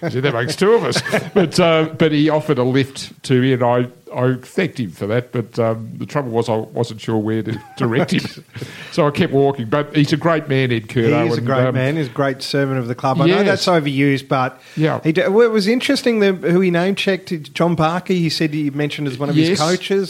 he 0.00 0.10
said, 0.10 0.22
That 0.22 0.34
makes 0.34 0.56
two 0.56 0.72
of 0.72 0.84
us. 0.84 1.00
But, 1.34 1.58
uh, 1.60 1.94
but 1.98 2.12
he 2.12 2.28
offered 2.28 2.58
a 2.58 2.64
lift 2.64 3.22
to 3.24 3.40
me 3.40 3.52
and 3.52 3.62
I, 3.62 3.88
I 4.14 4.34
thanked 4.36 4.78
him 4.78 4.90
for 4.92 5.06
that. 5.08 5.32
But 5.32 5.58
um, 5.58 5.90
the 5.98 6.06
trouble 6.06 6.30
was, 6.30 6.48
I 6.48 6.54
wasn't 6.56 7.00
sure 7.00 7.18
where 7.18 7.42
to 7.42 7.60
direct 7.76 8.12
him. 8.12 8.44
so 8.92 9.06
I 9.08 9.10
kept 9.10 9.32
walking. 9.32 9.68
But 9.68 9.94
he's 9.96 10.12
a 10.12 10.16
great 10.16 10.48
man, 10.48 10.70
Ed 10.70 10.86
Curnow. 10.88 11.24
He 11.24 11.30
is 11.32 11.38
a 11.38 11.40
great 11.40 11.66
um, 11.66 11.74
man. 11.74 11.96
He's 11.96 12.06
a 12.06 12.10
great 12.10 12.40
servant 12.42 12.78
of 12.78 12.86
the 12.86 12.94
club. 12.94 13.20
I 13.20 13.26
know 13.26 13.42
that's 13.42 13.66
overused, 13.66 14.28
but 14.28 14.60
Yeah. 14.76 15.00
he 15.02 15.12
well, 15.12 15.40
it 15.42 15.50
was 15.50 15.66
interesting 15.66 16.20
the, 16.20 16.32
who 16.32 16.60
he 16.60 16.70
name 16.70 16.94
checked. 16.94 17.30
John 17.54 17.74
Barker. 17.74 18.12
He 18.12 18.28
said 18.30 18.54
he 18.54 18.70
mentioned 18.70 19.08
as 19.08 19.18
one 19.18 19.28
of 19.30 19.34
his 19.34 19.48
Yes. 19.48 19.60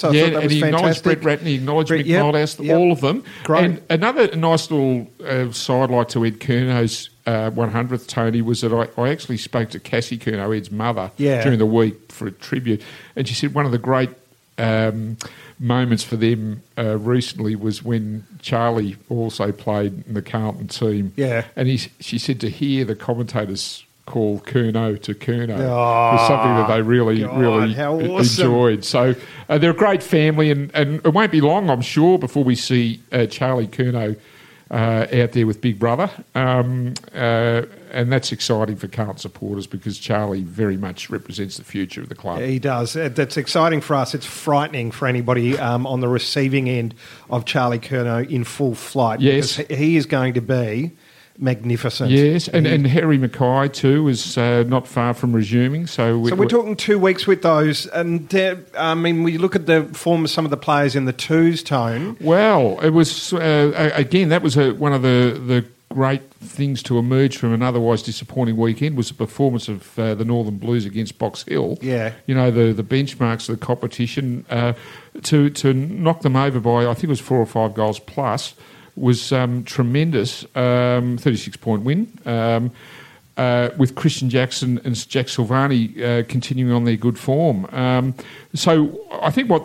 I 0.05 0.11
yeah, 0.11 0.39
and 0.41 0.51
he 0.51 0.63
acknowledged. 0.65 1.03
Brett 1.03 1.25
Ratten, 1.25 1.47
he 1.47 1.55
acknowledged 1.57 1.89
Brett- 1.89 2.05
Mick 2.05 2.09
yep, 2.09 2.59
yep. 2.67 2.77
all 2.79 2.93
of 2.93 3.01
them. 3.01 3.25
Great. 3.45 3.65
And 3.65 3.83
another 3.91 4.35
nice 4.37 4.71
little 4.71 5.11
uh, 5.25 5.51
sidelight 5.53 6.09
to 6.11 6.25
Ed 6.25 6.41
Curnow's 6.41 7.11
uh, 7.27 7.51
100th, 7.51 8.07
Tony, 8.07 8.43
was 8.43 8.61
that 8.61 8.73
I, 8.73 8.89
I 9.01 9.09
actually 9.11 9.39
spoke 9.39 9.71
to 9.71 9.81
Cassie 9.81 10.19
Curnow, 10.19 10.57
Ed's 10.57 10.71
mother, 10.71 11.11
Yeah. 11.17 11.43
during 11.43 11.59
the 11.59 11.67
week 11.67 12.13
for 12.13 12.27
a 12.27 12.33
tribute. 12.33 12.83
And 13.17 13.27
she 13.27 13.35
said 13.35 13.55
one 13.55 13.67
of 13.67 13.73
the 13.73 13.79
great 13.79 14.11
um, 14.59 15.17
moments 15.59 16.05
for 16.05 16.17
them 16.17 16.63
uh, 16.79 16.99
recently 16.99 17.57
was 17.57 17.83
when 17.83 18.27
Charlie 18.41 18.97
also 19.09 19.53
played 19.53 20.05
in 20.07 20.15
the 20.15 20.23
Carlton 20.23 20.69
team. 20.69 21.13
Yeah. 21.17 21.45
And 21.57 21.69
he, 21.69 21.79
she 22.01 22.19
said 22.19 22.41
to 22.41 22.51
hear 22.51 22.85
the 22.85 22.95
commentators 22.95 23.85
call 24.07 24.41
Curnow 24.41 25.01
to 25.03 25.15
Curnow 25.15 25.59
Oh, 25.59 26.17
was 26.17 26.27
something 26.29 26.55
that 26.57 26.69
they 26.69 26.83
really, 26.83 27.21
God, 27.21 27.39
really 27.41 27.75
awesome. 27.79 28.45
enjoyed. 28.47 28.85
So 28.85 29.15
uh, 29.49 29.59
they're 29.59 29.71
a 29.71 29.75
great 29.75 30.03
family, 30.03 30.51
and, 30.51 30.71
and 30.75 30.97
it 31.05 31.13
won't 31.15 31.33
be 31.33 31.41
long, 31.41 31.71
I'm 31.71 31.81
sure, 31.83 32.19
before 32.19 32.45
we 32.45 32.55
see 32.55 33.01
uh, 33.13 33.27
Charlie 33.27 33.67
Curnow 33.67 34.19
uh, 34.71 35.07
out 35.13 35.33
there 35.33 35.47
with 35.47 35.61
Big 35.61 35.79
Brother. 35.79 36.11
Um, 36.35 36.95
uh, 37.15 37.63
and 37.93 38.11
that's 38.13 38.33
exciting 38.33 38.77
for 38.77 38.89
current 38.89 39.21
supporters 39.21 39.67
because 39.69 39.99
Charlie 39.99 40.43
very 40.43 40.77
much 40.77 41.11
represents 41.11 41.59
the 41.59 41.65
future 41.65 42.01
of 42.01 42.09
the 42.09 42.15
club. 42.17 42.41
He 42.41 42.59
does. 42.59 42.97
Uh, 42.97 43.09
That's 43.09 43.37
exciting 43.37 43.81
for 43.81 43.95
us. 43.95 44.15
It's 44.15 44.27
frightening 44.27 44.91
for 44.91 45.07
anybody 45.07 45.57
um, 45.59 45.87
on 45.87 46.01
the 46.01 46.09
receiving 46.09 46.69
end 46.69 46.95
of 47.31 47.45
Charlie 47.45 47.79
Curnow 47.79 48.29
in 48.29 48.43
full 48.43 48.75
flight. 48.75 49.21
Yes. 49.21 49.57
he 49.57 49.97
is 49.97 50.07
going 50.07 50.35
to 50.35 50.41
be 50.41 50.91
magnificent. 51.39 52.11
Yes, 52.11 52.49
and, 52.49 52.67
and 52.67 52.87
Harry 52.87 53.19
McKay 53.19 53.73
too 53.73 54.09
is 54.09 54.39
uh, 54.39 54.65
not 54.67 54.87
far 54.87 55.15
from 55.15 55.33
resuming. 55.33 55.87
So, 55.87 56.19
we, 56.19 56.31
So 56.31 56.37
we're 56.37 56.47
talking 56.47 56.77
two 56.77 56.99
weeks 56.99 57.27
with 57.27 57.43
those, 57.43 57.87
and 57.87 58.33
I 58.79 58.95
mean, 58.95 59.23
we 59.23 59.39
look 59.39 59.57
at 59.57 59.67
the 59.67 59.85
form 59.85 60.25
of 60.25 60.31
some 60.31 60.45
of 60.45 60.51
the 60.51 60.57
players 60.57 60.95
in 60.97 61.05
the 61.05 61.13
twos 61.13 61.63
tone. 61.63 62.17
Well, 62.21 62.79
it 62.81 62.91
was 62.91 63.33
uh, 63.33 63.93
again 63.95 64.29
that 64.29 64.43
was 64.43 64.57
a, 64.57 64.73
one 64.73 64.93
of 64.93 65.03
the 65.03 65.41
the 65.47 65.67
great 65.95 66.29
things 66.35 66.83
to 66.83 66.99
emerge 66.99 67.37
from 67.37 67.53
an 67.53 67.63
otherwise 67.63 68.03
disappointing 68.03 68.57
weekend 68.57 68.97
was 68.97 69.09
the 69.09 69.15
performance 69.15 69.69
of 69.69 69.97
uh, 69.97 70.13
the 70.17 70.25
Northern 70.25 70.59
Blues 70.59 70.85
against 70.85 71.19
Box 71.19 71.45
Hill. 71.45 71.79
Yeah. 71.81 72.13
you 72.27 72.35
know 72.35 72.51
the 72.51 72.73
the 72.73 72.83
benchmarks 72.83 73.49
of 73.49 73.59
the 73.59 73.65
competition 73.65 74.45
uh, 74.51 74.73
to 75.23 75.51
to 75.51 75.73
knock 75.73 76.23
them 76.23 76.37
over 76.37 76.61
by 76.61 76.87
I 76.87 76.95
think 76.95 77.05
it 77.05 77.11
was 77.11 77.21
four 77.21 77.39
or 77.39 77.47
five 77.47 77.75
goals 77.75 77.99
plus 77.99 78.55
was 78.97 79.33
um, 79.33 79.65
tremendous. 79.65 80.45
Um, 80.57 81.19
Thirty 81.19 81.37
six 81.37 81.57
point 81.57 81.83
win. 81.83 82.07
Um, 82.27 82.71
uh, 83.37 83.71
with 83.77 83.97
Christian 83.97 84.31
Jackson 84.31 84.81
and 84.85 84.95
Jack 85.09 85.27
Silvagni 85.27 86.01
uh, 86.01 86.23
continuing 86.29 86.73
on 86.73 86.85
their 86.85 86.97
good 86.97 87.19
form. 87.19 87.67
Um, 87.73 88.15
so 88.55 89.01
I 89.11 89.31
think 89.33 89.51
what 89.51 89.65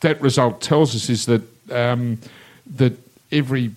that 0.00 0.18
result 0.22 0.62
tells 0.62 0.94
us 0.94 1.10
is 1.10 1.26
that 1.26 1.42
um, 1.70 2.18
that 2.78 2.94
every 3.30 3.70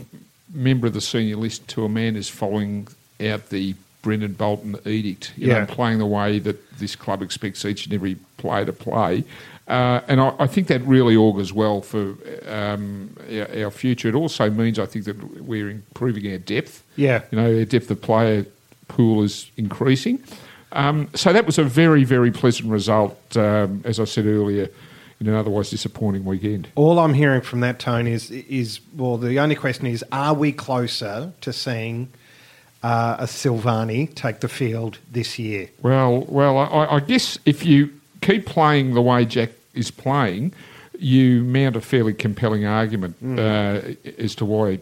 member 0.53 0.87
of 0.87 0.93
the 0.93 1.01
senior 1.01 1.35
list 1.35 1.67
to 1.69 1.83
a 1.83 1.89
man 1.89 2.15
is 2.15 2.29
following 2.29 2.87
out 3.25 3.49
the 3.49 3.75
Brendon 4.01 4.33
Bolton 4.33 4.77
edict, 4.85 5.33
you 5.35 5.47
Yeah. 5.49 5.59
know, 5.59 5.65
playing 5.65 5.97
the 5.99 6.05
way 6.05 6.39
that 6.39 6.77
this 6.79 6.95
club 6.95 7.21
expects 7.21 7.65
each 7.65 7.85
and 7.85 7.93
every 7.93 8.15
player 8.37 8.63
to 8.65 8.71
play. 8.71 9.23
Uh, 9.67 10.01
and 10.07 10.21
I, 10.21 10.33
I 10.39 10.47
think 10.47 10.67
that 10.67 10.81
really 10.81 11.15
augurs 11.15 11.51
well 11.51 11.81
for 11.81 12.15
um, 12.47 13.15
our, 13.31 13.65
our 13.65 13.71
future. 13.71 14.09
It 14.09 14.15
also 14.15 14.49
means, 14.49 14.77
I 14.77 14.85
think, 14.85 15.05
that 15.05 15.41
we're 15.41 15.69
improving 15.69 16.31
our 16.31 16.37
depth. 16.37 16.83
Yeah. 16.95 17.23
You 17.31 17.39
know, 17.39 17.57
our 17.57 17.65
depth 17.65 17.89
of 17.89 18.01
player 18.01 18.45
pool 18.87 19.23
is 19.23 19.49
increasing. 19.57 20.23
Um, 20.71 21.09
so 21.15 21.33
that 21.33 21.45
was 21.45 21.57
a 21.57 21.63
very, 21.63 22.03
very 22.03 22.31
pleasant 22.31 22.69
result, 22.69 23.37
um, 23.37 23.81
as 23.85 23.99
I 23.99 24.03
said 24.03 24.25
earlier, 24.25 24.69
in 25.19 25.27
an 25.27 25.33
otherwise 25.33 25.69
disappointing 25.69 26.25
weekend. 26.25 26.67
All 26.75 26.99
I'm 26.99 27.13
hearing 27.13 27.41
from 27.41 27.61
that 27.61 27.79
tone 27.79 28.07
is 28.07 28.29
is 28.29 28.81
well, 28.95 29.17
the 29.17 29.39
only 29.39 29.55
question 29.55 29.87
is, 29.87 30.03
are 30.11 30.33
we 30.33 30.51
closer 30.51 31.31
to 31.41 31.53
seeing 31.53 32.09
uh, 32.83 33.15
a 33.19 33.23
Silvagni 33.25 34.13
take 34.13 34.41
the 34.41 34.49
field 34.49 34.99
this 35.09 35.39
year? 35.39 35.69
Well, 35.81 36.25
well, 36.27 36.57
I, 36.57 36.97
I 36.97 36.99
guess 36.99 37.39
if 37.45 37.65
you 37.65 37.89
keep 38.25 38.45
playing 38.45 38.93
the 38.93 39.01
way 39.01 39.25
Jack 39.25 39.51
is 39.73 39.91
playing, 39.91 40.53
you 40.97 41.43
mount 41.43 41.75
a 41.75 41.81
fairly 41.81 42.13
compelling 42.13 42.65
argument 42.65 43.15
uh, 43.39 43.81
as 44.17 44.35
to 44.35 44.45
why 44.45 44.79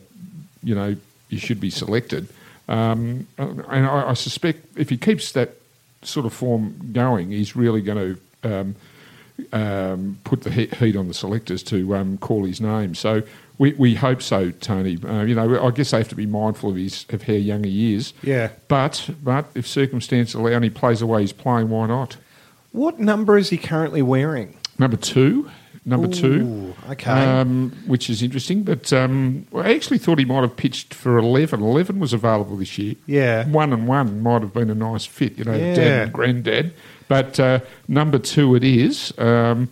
you 0.63 0.75
know 0.75 0.95
you 1.29 1.37
should 1.39 1.59
be 1.59 1.69
selected. 1.69 2.27
Um, 2.67 3.27
and 3.37 3.85
I, 3.85 4.09
I 4.09 4.13
suspect 4.13 4.77
if 4.77 4.89
he 4.89 4.97
keeps 4.97 5.31
that 5.33 5.49
sort 6.01 6.25
of 6.25 6.33
form 6.33 6.91
going, 6.93 7.31
he's 7.31 7.55
really 7.55 7.81
going 7.81 8.17
to 8.43 8.49
um, 8.49 8.75
um, 9.51 10.17
put 10.23 10.43
the 10.43 10.51
heat 10.51 10.95
on 10.95 11.07
the 11.07 11.13
selectors 11.13 11.63
to 11.63 11.95
um, 11.95 12.17
call 12.17 12.45
his 12.45 12.61
name. 12.61 12.95
So 12.95 13.23
We, 13.57 13.73
we 13.73 13.95
hope 13.95 14.21
so, 14.21 14.51
Tony. 14.51 14.97
Uh, 15.03 15.23
you 15.23 15.35
know, 15.35 15.65
I 15.65 15.71
guess 15.71 15.91
they 15.91 15.97
have 15.99 16.09
to 16.09 16.15
be 16.15 16.25
mindful 16.25 16.71
of 16.71 16.75
his 16.75 17.05
of 17.09 17.23
how 17.23 17.33
young 17.33 17.63
he 17.63 17.93
is. 17.93 18.13
Yeah. 18.23 18.49
But 18.67 19.09
but 19.23 19.45
if 19.55 19.67
circumstances 19.67 20.35
allow 20.35 20.51
and 20.51 20.63
he 20.63 20.69
plays 20.69 20.99
the 20.99 21.05
way 21.05 21.21
he's 21.21 21.33
playing, 21.33 21.69
why 21.69 21.87
not? 21.87 22.17
What 22.73 22.99
number 22.99 23.37
is 23.37 23.49
he 23.49 23.57
currently 23.57 24.01
wearing? 24.01 24.57
Number 24.77 24.97
two. 24.97 25.49
Number 25.85 26.07
two. 26.07 26.73
Okay. 26.89 27.11
Um, 27.11 27.71
which 27.87 28.09
is 28.09 28.21
interesting. 28.23 28.63
But 28.63 28.91
um, 28.93 29.45
I 29.55 29.73
actually 29.73 29.97
thought 29.97 30.17
he 30.17 30.25
might 30.25 30.41
have 30.41 30.55
pitched 30.55 30.93
for 30.93 31.17
11. 31.17 31.61
11 31.61 31.99
was 31.99 32.13
available 32.13 32.55
this 32.57 32.77
year. 32.77 32.95
Yeah. 33.05 33.47
One 33.47 33.73
and 33.73 33.87
one 33.87 34.21
might 34.21 34.41
have 34.41 34.53
been 34.53 34.69
a 34.69 34.75
nice 34.75 35.05
fit, 35.05 35.37
you 35.37 35.43
know, 35.43 35.53
Yeah. 35.55 35.75
dad 35.75 36.01
and 36.03 36.13
granddad. 36.13 36.73
But 37.09 37.39
uh, 37.39 37.59
number 37.87 38.17
two 38.17 38.55
it 38.55 38.63
is, 38.63 39.13
um, 39.17 39.69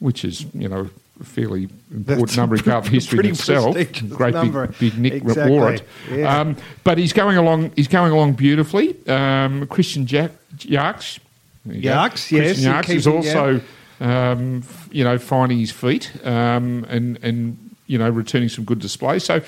which 0.00 0.24
is, 0.24 0.44
you 0.54 0.68
know, 0.68 0.90
a 1.20 1.24
fairly 1.24 1.68
important 1.92 2.18
That's 2.28 2.36
number 2.36 2.56
in 2.56 2.62
Carlton 2.62 2.92
history 2.92 3.20
in 3.20 3.26
itself. 3.26 3.76
Great 4.10 4.34
number. 4.34 4.66
big, 4.66 4.78
big 4.78 4.98
Nick 4.98 5.12
Exactly. 5.14 5.50
Warrant. 5.52 5.82
Yeah. 6.10 6.40
Um, 6.40 6.56
but 6.82 6.98
he's 6.98 7.12
going 7.12 7.36
along. 7.36 7.70
He's 7.76 7.86
going 7.88 8.10
along 8.12 8.32
beautifully. 8.32 8.96
Um, 9.06 9.68
Christian 9.68 10.04
Jack, 10.06 10.32
Yarks, 10.58 10.66
there 10.66 10.72
you 10.72 11.20
go. 11.20 11.23
Yarks, 11.66 12.30
yes, 12.30 12.60
Yarks 12.60 12.90
is 12.90 13.06
also, 13.06 13.60
um, 14.00 14.62
you 14.90 15.04
know, 15.04 15.18
finding 15.18 15.58
his 15.58 15.70
feet 15.70 16.12
um, 16.24 16.84
and 16.88 17.18
and 17.22 17.74
you 17.86 17.98
know 17.98 18.08
returning 18.10 18.48
some 18.48 18.64
good 18.64 18.80
display. 18.80 19.18
So, 19.18 19.40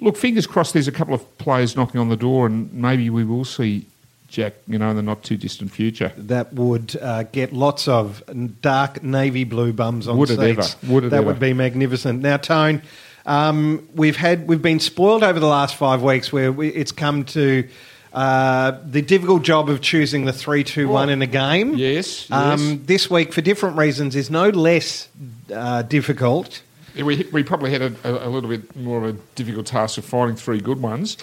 look, 0.00 0.16
fingers 0.16 0.46
crossed. 0.46 0.72
There's 0.72 0.88
a 0.88 0.92
couple 0.92 1.14
of 1.14 1.38
players 1.38 1.76
knocking 1.76 2.00
on 2.00 2.08
the 2.08 2.16
door, 2.16 2.46
and 2.46 2.72
maybe 2.72 3.10
we 3.10 3.24
will 3.24 3.44
see 3.44 3.86
Jack, 4.28 4.54
you 4.66 4.78
know, 4.78 4.90
in 4.90 4.96
the 4.96 5.02
not 5.02 5.22
too 5.24 5.36
distant 5.36 5.72
future. 5.72 6.12
that 6.16 6.52
would 6.54 6.96
uh, 7.02 7.24
get 7.24 7.52
lots 7.52 7.86
of 7.86 8.22
dark 8.62 9.02
navy 9.02 9.44
blue 9.44 9.72
bums 9.72 10.08
on 10.08 10.16
Would 10.16 10.30
it 10.30 10.38
seats. 10.38 10.76
ever? 10.82 10.92
Would 10.92 11.04
it 11.04 11.10
that 11.10 11.16
ever? 11.18 11.26
would 11.26 11.40
be 11.40 11.52
magnificent. 11.52 12.22
Now, 12.22 12.38
Tone, 12.38 12.80
um, 13.26 13.86
we've 13.94 14.16
had 14.16 14.48
we've 14.48 14.62
been 14.62 14.80
spoiled 14.80 15.22
over 15.22 15.38
the 15.38 15.46
last 15.46 15.74
five 15.76 16.02
weeks, 16.02 16.32
where 16.32 16.50
we, 16.50 16.68
it's 16.68 16.92
come 16.92 17.24
to 17.26 17.68
uh, 18.12 18.78
the 18.84 19.02
difficult 19.02 19.42
job 19.42 19.68
of 19.68 19.80
choosing 19.80 20.24
the 20.26 20.32
three, 20.32 20.64
two, 20.64 20.88
one 20.88 21.08
in 21.08 21.22
a 21.22 21.26
game. 21.26 21.74
Yes, 21.74 22.28
yes. 22.28 22.30
Um, 22.30 22.82
this 22.84 23.10
week, 23.10 23.32
for 23.32 23.40
different 23.40 23.76
reasons, 23.78 24.14
is 24.16 24.30
no 24.30 24.48
less 24.50 25.08
uh, 25.54 25.82
difficult. 25.82 26.62
Yeah, 26.94 27.04
We, 27.04 27.26
we 27.32 27.42
probably 27.42 27.70
had 27.70 27.80
a, 27.82 27.94
a, 28.04 28.28
a 28.28 28.30
little 28.30 28.50
bit 28.50 28.76
more 28.76 28.98
of 28.98 29.04
a 29.04 29.18
difficult 29.34 29.66
task 29.66 29.96
of 29.96 30.04
finding 30.04 30.36
three 30.36 30.60
good 30.60 30.82
ones. 30.82 31.16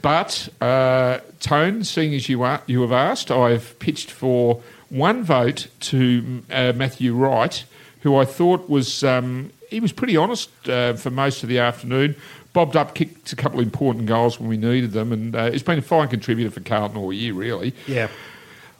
But, 0.00 0.48
uh, 0.60 1.18
Tone, 1.40 1.82
seeing 1.82 2.14
as 2.14 2.28
you, 2.28 2.42
are, 2.42 2.62
you 2.66 2.82
have 2.82 2.92
asked, 2.92 3.30
I've 3.32 3.76
pitched 3.80 4.10
for 4.10 4.62
one 4.88 5.24
vote 5.24 5.66
to 5.80 6.42
uh, 6.50 6.72
Matthew 6.76 7.12
Wright, 7.14 7.64
who 8.02 8.16
I 8.16 8.24
thought 8.24 8.70
was, 8.70 9.02
um, 9.02 9.50
he 9.70 9.80
was 9.80 9.92
pretty 9.92 10.16
honest 10.16 10.50
uh, 10.68 10.94
for 10.94 11.10
most 11.10 11.42
of 11.42 11.48
the 11.48 11.58
afternoon. 11.58 12.16
Bobbed 12.52 12.76
up, 12.76 12.94
kicked 12.94 13.32
a 13.32 13.36
couple 13.36 13.60
of 13.60 13.66
important 13.66 14.06
goals 14.06 14.40
when 14.40 14.48
we 14.48 14.56
needed 14.56 14.92
them, 14.92 15.12
and 15.12 15.36
uh, 15.36 15.50
he's 15.50 15.62
been 15.62 15.78
a 15.78 15.82
fine 15.82 16.08
contributor 16.08 16.50
for 16.50 16.60
Carlton 16.60 16.96
all 16.96 17.12
year, 17.12 17.34
really. 17.34 17.74
Yeah. 17.86 18.08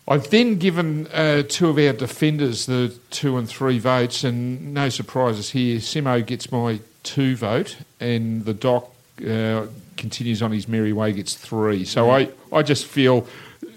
I've 0.08 0.30
then 0.30 0.56
given 0.58 1.08
uh, 1.08 1.42
two 1.48 1.68
of 1.68 1.78
our 1.78 1.92
defenders 1.92 2.66
the 2.66 2.94
two 3.10 3.36
and 3.36 3.48
three 3.48 3.78
votes, 3.78 4.24
and 4.24 4.72
no 4.72 4.88
surprises 4.88 5.50
here. 5.50 5.78
Simo 5.78 6.24
gets 6.24 6.50
my 6.50 6.80
two 7.02 7.36
vote, 7.36 7.76
and 8.00 8.44
the 8.44 8.54
doc 8.54 8.88
uh, 9.28 9.66
continues 9.96 10.42
on 10.42 10.52
his 10.52 10.68
merry 10.68 10.92
way, 10.92 11.12
gets 11.12 11.34
three. 11.34 11.84
So 11.84 12.10
I, 12.10 12.30
I 12.52 12.62
just 12.62 12.86
feel, 12.86 13.26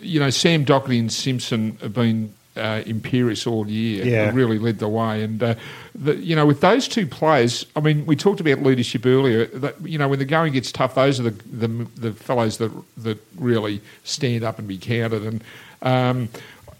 you 0.02 0.20
know, 0.20 0.30
Sam 0.30 0.66
Docherty 0.66 1.00
and 1.00 1.12
Simpson 1.12 1.78
have 1.82 1.94
been 1.94 2.34
uh, 2.58 2.82
imperious 2.86 3.46
all 3.48 3.68
year. 3.70 4.06
Yeah. 4.06 4.32
Really 4.34 4.58
led 4.60 4.80
the 4.80 4.88
way, 4.90 5.24
and 5.24 5.42
uh, 5.42 5.56
the, 5.96 6.16
you 6.16 6.36
know, 6.36 6.46
with 6.46 6.62
those 6.62 6.88
two 6.88 7.06
players, 7.08 7.66
I 7.76 7.80
mean, 7.82 8.06
we 8.06 8.16
talked 8.16 8.40
about 8.42 8.62
leadership 8.64 9.06
earlier. 9.06 9.46
That, 9.46 9.76
you 9.88 9.98
know, 9.98 10.08
when 10.08 10.20
the 10.20 10.26
going 10.26 10.54
gets 10.54 10.72
tough, 10.72 10.96
those 10.96 11.20
are 11.20 11.24
the 11.24 11.32
the, 11.32 11.68
the 11.96 12.14
fellows 12.14 12.58
that 12.58 12.72
that 12.98 13.18
really 13.38 13.82
stand 14.04 14.44
up 14.44 14.60
and 14.60 14.68
be 14.68 14.78
counted. 14.78 15.24
And 15.24 15.44
um, 15.82 16.30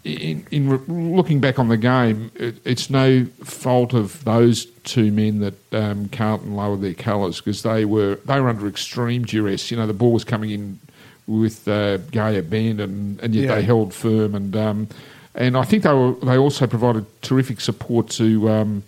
in, 0.04 0.46
in 0.50 0.68
re- 0.70 0.78
looking 0.88 1.40
back 1.40 1.58
on 1.58 1.68
the 1.68 1.76
game, 1.76 2.30
it, 2.34 2.56
it's 2.64 2.88
no 2.90 3.26
fault 3.44 3.92
of 3.92 4.24
those 4.24 4.64
two 4.84 5.12
men 5.12 5.40
that 5.40 5.74
um, 5.74 6.08
Carlton 6.08 6.54
lowered 6.54 6.80
their 6.80 6.94
colours 6.94 7.38
because 7.40 7.62
they 7.62 7.84
were 7.84 8.16
they 8.24 8.40
were 8.40 8.48
under 8.48 8.66
extreme 8.66 9.24
duress. 9.24 9.70
You 9.70 9.76
know, 9.76 9.86
the 9.86 9.92
ball 9.94 10.12
was 10.12 10.24
coming 10.24 10.50
in 10.50 10.78
with 11.26 11.68
uh, 11.68 11.98
gay 11.98 12.38
abandon, 12.38 13.20
and 13.22 13.34
yet 13.34 13.44
Yeah. 13.44 13.54
they 13.54 13.62
held 13.62 13.94
firm. 13.94 14.34
And 14.34 14.56
um, 14.56 14.88
and 15.34 15.56
I 15.56 15.64
think 15.64 15.82
they 15.82 15.92
were 15.92 16.14
they 16.14 16.36
also 16.36 16.66
provided 16.66 17.04
terrific 17.22 17.60
support 17.60 18.10
to. 18.10 18.48
Um, 18.48 18.82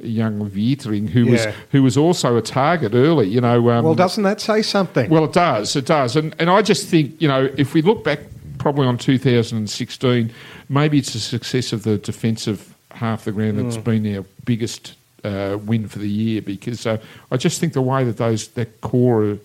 Young 0.00 0.48
Weitering, 0.50 1.08
who 1.08 1.26
was 1.26 1.44
who 1.72 1.82
was 1.82 1.96
also 1.96 2.36
a 2.36 2.40
target 2.40 2.94
early, 2.94 3.26
you 3.26 3.40
know. 3.40 3.70
Um, 3.70 3.84
Well, 3.84 3.96
doesn't 3.96 4.22
that 4.22 4.40
say 4.40 4.62
something? 4.62 5.10
well, 5.10 5.24
it 5.24 5.32
does. 5.32 5.74
It 5.74 5.86
does. 5.86 6.14
And, 6.14 6.36
and 6.38 6.48
I 6.48 6.62
just 6.62 6.86
think, 6.86 7.20
you 7.20 7.26
know, 7.26 7.50
if 7.56 7.74
we 7.74 7.82
look 7.82 8.04
back 8.04 8.20
probably 8.58 8.86
on 8.86 8.96
2016, 8.96 10.30
maybe 10.68 10.98
it's 10.98 11.12
the 11.14 11.18
success 11.18 11.72
of 11.72 11.82
the 11.82 11.98
defensive 11.98 12.76
half 12.92 13.24
the 13.24 13.32
ground 13.32 13.58
that's 13.58 13.76
been 13.76 14.16
our 14.16 14.24
biggest 14.44 14.94
uh, 15.24 15.58
win 15.64 15.88
for 15.88 15.98
the 15.98 16.08
year 16.08 16.42
because 16.42 16.86
uh, 16.86 16.98
I 17.32 17.36
just 17.36 17.60
think 17.60 17.72
the 17.72 17.82
way 17.82 18.04
that 18.04 18.18
those 18.18 18.48
that 18.48 18.80
core 18.80 19.22
are, 19.24 19.38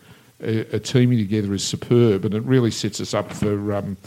are, 0.44 0.66
are 0.74 0.80
teaming 0.80 1.18
together 1.18 1.54
is 1.54 1.64
superb 1.64 2.26
and 2.26 2.36
it 2.36 2.44
really 2.44 2.72
sets 2.72 3.02
us 3.02 3.16
up 3.16 3.32
for. 3.34 3.74
Um, 3.74 3.98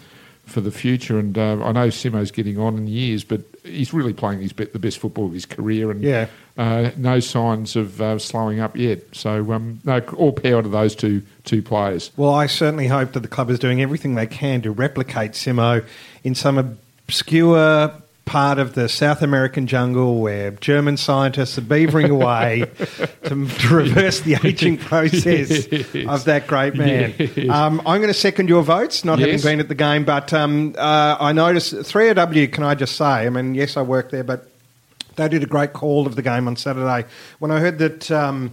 for 0.46 0.60
the 0.60 0.70
future, 0.70 1.18
and 1.18 1.36
uh, 1.36 1.62
I 1.64 1.72
know 1.72 1.88
Simo's 1.88 2.30
getting 2.30 2.58
on 2.58 2.76
in 2.78 2.86
years, 2.86 3.24
but 3.24 3.40
he's 3.64 3.92
really 3.92 4.12
playing 4.12 4.40
his 4.40 4.52
be- 4.52 4.64
the 4.66 4.78
best 4.78 4.98
football 4.98 5.26
of 5.26 5.32
his 5.32 5.44
career, 5.44 5.90
and 5.90 6.02
Yeah. 6.02 6.28
uh, 6.56 6.90
no 6.96 7.18
signs 7.20 7.74
of 7.76 8.00
uh, 8.00 8.18
slowing 8.18 8.60
up 8.60 8.76
yet. 8.76 9.02
So, 9.12 9.52
um, 9.52 9.80
no, 9.84 9.98
all 10.16 10.32
power 10.32 10.62
to 10.62 10.68
those 10.68 10.94
two 10.94 11.22
two 11.44 11.62
players. 11.62 12.10
Well, 12.16 12.32
I 12.34 12.46
certainly 12.46 12.86
hope 12.86 13.12
that 13.12 13.20
the 13.20 13.28
club 13.28 13.50
is 13.50 13.58
doing 13.58 13.82
everything 13.82 14.14
they 14.14 14.26
can 14.28 14.62
to 14.62 14.70
replicate 14.70 15.32
Simo 15.32 15.84
in 16.24 16.34
some 16.34 16.78
obscure 17.08 17.92
part 18.26 18.58
of 18.58 18.74
the 18.74 18.88
South 18.88 19.22
American 19.22 19.66
jungle 19.68 20.20
where 20.20 20.50
German 20.50 20.96
scientists 20.96 21.56
are 21.56 21.62
beavering 21.62 22.10
away 22.10 22.64
to, 23.24 23.46
to 23.46 23.74
reverse 23.74 24.20
the 24.20 24.36
aging 24.44 24.76
process 24.76 25.66
of 26.06 26.24
that 26.24 26.46
great 26.46 26.74
man. 26.74 27.14
Yes. 27.18 27.48
Um, 27.48 27.80
I'm 27.86 28.00
going 28.00 28.12
to 28.12 28.14
second 28.14 28.48
your 28.48 28.62
votes, 28.62 29.04
not 29.04 29.20
having 29.20 29.40
been 29.40 29.60
at 29.60 29.68
the 29.68 29.74
game, 29.74 30.04
but 30.04 30.32
um, 30.32 30.74
uh, 30.76 31.16
I 31.18 31.32
noticed 31.32 31.72
3AW, 31.72 32.52
can 32.52 32.64
I 32.64 32.74
just 32.74 32.96
say, 32.96 33.04
I 33.04 33.30
mean, 33.30 33.54
yes, 33.54 33.76
I 33.76 33.82
work 33.82 34.10
there, 34.10 34.24
but 34.24 34.50
they 35.14 35.28
did 35.28 35.42
a 35.42 35.46
great 35.46 35.72
call 35.72 36.06
of 36.06 36.16
the 36.16 36.22
game 36.22 36.48
on 36.48 36.56
Saturday. 36.56 37.08
When 37.38 37.52
I 37.52 37.60
heard 37.60 37.78
that 37.78 38.10
um, 38.10 38.50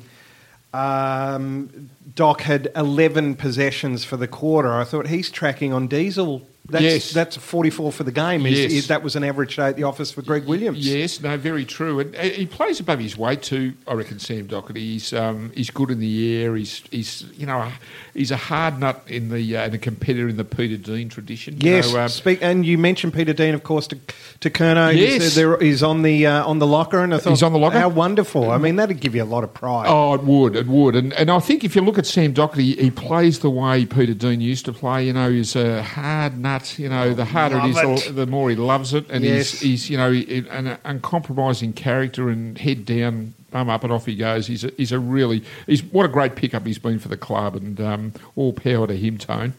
um, 0.72 1.90
Doc 2.14 2.42
had 2.42 2.72
11 2.76 3.36
possessions 3.36 4.06
for 4.06 4.18
the 4.18 4.28
quarter, 4.28 4.72
I 4.72 4.84
thought 4.84 5.08
he's 5.08 5.32
tracking 5.32 5.74
on 5.74 5.88
diesel. 5.88 6.48
That's, 6.70 6.82
Yes. 6.84 7.12
that's 7.12 7.36
44 7.36 7.92
for 7.92 8.04
the 8.06 8.12
game. 8.14 8.46
Is, 8.46 8.58
Yes. 8.58 8.72
is- 8.72 8.88
that 8.88 9.04
was 9.04 9.18
an 9.18 9.24
average 9.26 9.58
day 9.58 9.64
at 9.68 9.76
the 9.76 9.84
office 9.84 10.12
for 10.12 10.22
Greg 10.22 10.46
Williams. 10.46 10.78
Yes, 10.80 11.22
no, 11.22 11.36
very 11.36 11.66
true. 11.66 12.00
And 12.00 12.16
uh, 12.16 12.22
he 12.22 12.46
plays 12.46 12.80
above 12.80 13.00
his 13.00 13.18
weight 13.18 13.42
too. 13.42 13.74
I 13.86 13.94
reckon 13.96 14.20
Sam 14.20 14.48
Docherty. 14.48 14.78
He's 14.78 15.12
um, 15.12 15.52
he's 15.54 15.70
good 15.70 15.92
in 15.92 16.00
the 16.00 16.38
air. 16.42 16.56
He's 16.56 16.82
he's 16.90 17.26
you 17.38 17.46
know 17.46 17.70
he's 18.14 18.32
a 18.32 18.38
hard 18.38 18.80
nut 18.80 19.04
in 19.08 19.28
the 19.30 19.58
uh, 19.58 19.64
and 19.66 19.74
a 19.74 19.78
competitor 19.78 20.30
in 20.30 20.38
the 20.38 20.46
Peter 20.46 20.78
Dean 20.78 21.10
tradition. 21.10 21.60
You 21.60 21.70
Yes, 21.72 21.92
know, 21.92 22.00
um, 22.00 22.08
speak, 22.08 22.40
and 22.42 22.66
you 22.66 22.78
mentioned 22.78 23.14
Peter 23.14 23.34
Dean, 23.34 23.54
of 23.56 23.64
course, 23.64 23.86
to 23.88 23.98
to 24.40 24.50
Curnow. 24.50 24.96
Yes. 24.96 25.22
He's, 25.22 25.36
there, 25.36 25.58
he's 25.60 25.84
on 25.84 26.02
the 26.04 26.26
uh, 26.28 26.46
on 26.46 26.60
the 26.60 26.68
locker, 26.68 27.04
and 27.04 27.14
I 27.14 27.18
thought, 27.18 27.32
He's 27.32 27.44
on 27.44 27.52
the 27.52 27.60
locker? 27.60 27.78
How 27.78 27.90
wonderful! 27.90 28.50
I 28.52 28.58
mean, 28.58 28.78
that'd 28.78 29.02
give 29.02 29.16
you 29.16 29.24
a 29.24 29.26
lot 29.26 29.44
of 29.44 29.54
pride. 29.54 29.88
Oh, 29.90 30.14
it 30.14 30.24
would, 30.24 30.56
it 30.56 30.68
would, 30.68 30.96
and 30.96 31.12
and 31.12 31.30
I 31.30 31.40
think 31.40 31.66
if 31.66 31.76
you 31.76 31.82
look 31.82 31.98
at 31.98 32.06
Sam 32.06 32.34
Docherty, 32.34 32.80
he 32.80 32.90
plays 32.90 33.40
the 33.40 33.50
way 33.50 33.86
Peter 33.86 34.14
Dean 34.14 34.40
used 34.40 34.64
to 34.64 34.72
play. 34.72 35.08
You 35.08 35.12
know, 35.14 35.30
he's 35.30 35.58
a 35.58 35.84
hard 35.84 36.38
nut. 36.40 36.53
You 36.78 36.90
know, 36.90 37.14
the 37.14 37.26
harder 37.26 37.58
it 37.60 37.66
is, 37.66 37.76
Love 37.76 38.04
the, 38.04 38.10
it. 38.10 38.12
the 38.14 38.26
more 38.28 38.50
he 38.50 38.56
loves 38.56 38.94
it, 38.94 39.10
and 39.10 39.24
Yes. 39.24 39.52
he's 39.52 39.60
he's 39.62 39.90
you 39.90 39.98
know 39.98 40.12
he- 40.12 40.46
an 40.50 40.78
uncompromising 40.86 41.74
character 41.74 42.30
and 42.30 42.58
head 42.58 42.86
down. 42.86 43.34
Bum 43.52 43.70
up 43.70 43.84
and 43.84 43.94
off 43.94 44.06
he 44.08 44.16
goes. 44.16 44.48
He's 44.48 44.64
a, 44.64 44.72
he's 44.78 44.92
a 44.92 44.98
really 45.00 45.44
he's 45.68 45.84
what 45.84 46.06
a 46.06 46.10
great 46.10 46.36
pickup 46.36 46.66
he's 46.66 46.80
been 46.80 46.98
for 47.00 47.08
the 47.08 47.18
club, 47.18 47.56
and 47.56 47.80
um, 47.80 48.14
all 48.36 48.52
power 48.54 48.88
to 48.88 48.96
him, 48.98 49.18
Tone. 49.20 49.54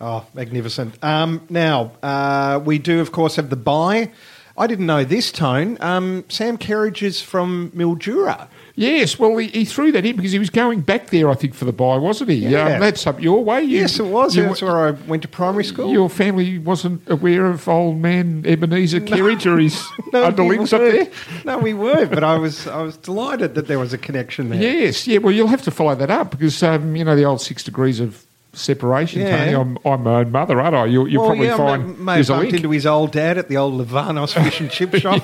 Oh, 0.00 0.24
magnificent. 0.34 0.94
Um, 1.02 1.42
now, 1.50 1.92
uh, 2.02 2.60
we 2.64 2.78
do, 2.78 3.00
of 3.00 3.12
course, 3.12 3.36
have 3.36 3.50
the 3.50 3.56
buy. 3.56 4.10
I 4.56 4.66
didn't 4.66 4.86
know 4.86 5.04
this, 5.04 5.32
Tone. 5.32 5.78
Um, 5.80 6.24
Sam 6.28 6.58
Kerridge 6.58 7.02
is 7.02 7.20
from 7.22 7.70
Mildura. 7.74 8.48
Yes, 8.76 9.18
well, 9.18 9.36
he, 9.36 9.48
he 9.48 9.64
threw 9.64 9.92
that 9.92 10.06
in 10.06 10.16
because 10.16 10.32
he 10.32 10.38
was 10.38 10.48
going 10.48 10.80
back 10.80 11.08
there, 11.10 11.28
I 11.28 11.34
think, 11.34 11.54
for 11.54 11.64
the 11.66 11.72
buy, 11.72 11.96
wasn't 11.98 12.30
he? 12.30 12.36
Yeah. 12.36 12.74
Um, 12.76 12.80
that's 12.80 13.06
up 13.06 13.20
your 13.20 13.44
way. 13.44 13.62
You- 13.62 13.80
yes, 13.80 13.98
it 13.98 14.04
was. 14.06 14.34
you- 14.36 14.44
That's 14.44 14.62
where 14.62 14.78
I 14.88 14.90
went 14.92 15.22
to 15.22 15.28
primary 15.28 15.64
school. 15.64 15.92
Your 15.92 16.08
family 16.08 16.58
wasn't 16.58 17.02
aware 17.10 17.46
of 17.46 17.68
old 17.68 17.98
man 17.98 18.42
Ebenezer 18.46 19.00
Kerridge 19.00 19.44
or 19.46 19.58
his 19.58 19.82
No, 20.12 20.20
we 20.20 20.26
underlings 20.26 20.72
up 20.72 20.80
there? 20.80 21.08
No, 21.44 21.58
we 21.58 21.74
were, 21.74 22.06
but 22.06 22.24
I 22.24 22.38
was 22.38 22.66
I 22.66 22.80
was 22.82 22.96
delighted 22.96 23.54
that 23.54 23.66
there 23.66 23.78
was 23.78 23.92
a 23.92 23.98
connection 23.98 24.48
there. 24.50 24.62
Yes, 24.62 25.06
yeah. 25.06 25.18
Well, 25.18 25.32
you'll 25.32 25.48
have 25.48 25.62
to 25.62 25.70
follow 25.70 25.94
that 25.94 26.10
up 26.10 26.30
because 26.30 26.62
um, 26.62 26.96
you 26.96 27.04
know 27.04 27.16
the 27.16 27.24
old 27.24 27.40
six 27.42 27.62
degrees 27.62 28.00
of 28.00 28.24
separation, 28.52 29.20
Yeah. 29.22 29.36
Tony. 29.52 29.54
I'm, 29.54 29.78
I'm 29.84 30.02
my 30.02 30.20
own 30.20 30.32
mother, 30.32 30.60
aren't 30.60 30.74
I? 30.76 30.86
You'll, 30.86 31.08
you'll 31.08 31.22
well, 31.22 31.30
probably 31.30 31.46
yeah, 31.46 31.56
find 31.56 31.98
may, 31.98 32.04
may 32.04 32.12
have 32.12 32.16
there's 32.16 32.30
a 32.30 32.32
bumped 32.32 32.44
link. 32.52 32.56
into 32.56 32.70
his 32.70 32.86
old 32.86 33.12
dad 33.12 33.38
at 33.38 33.48
the 33.48 33.56
old 33.56 33.74
Levanos 33.80 34.32
fish 34.34 34.60
and 34.60 34.70
chip 34.70 34.94
shop. 34.96 35.22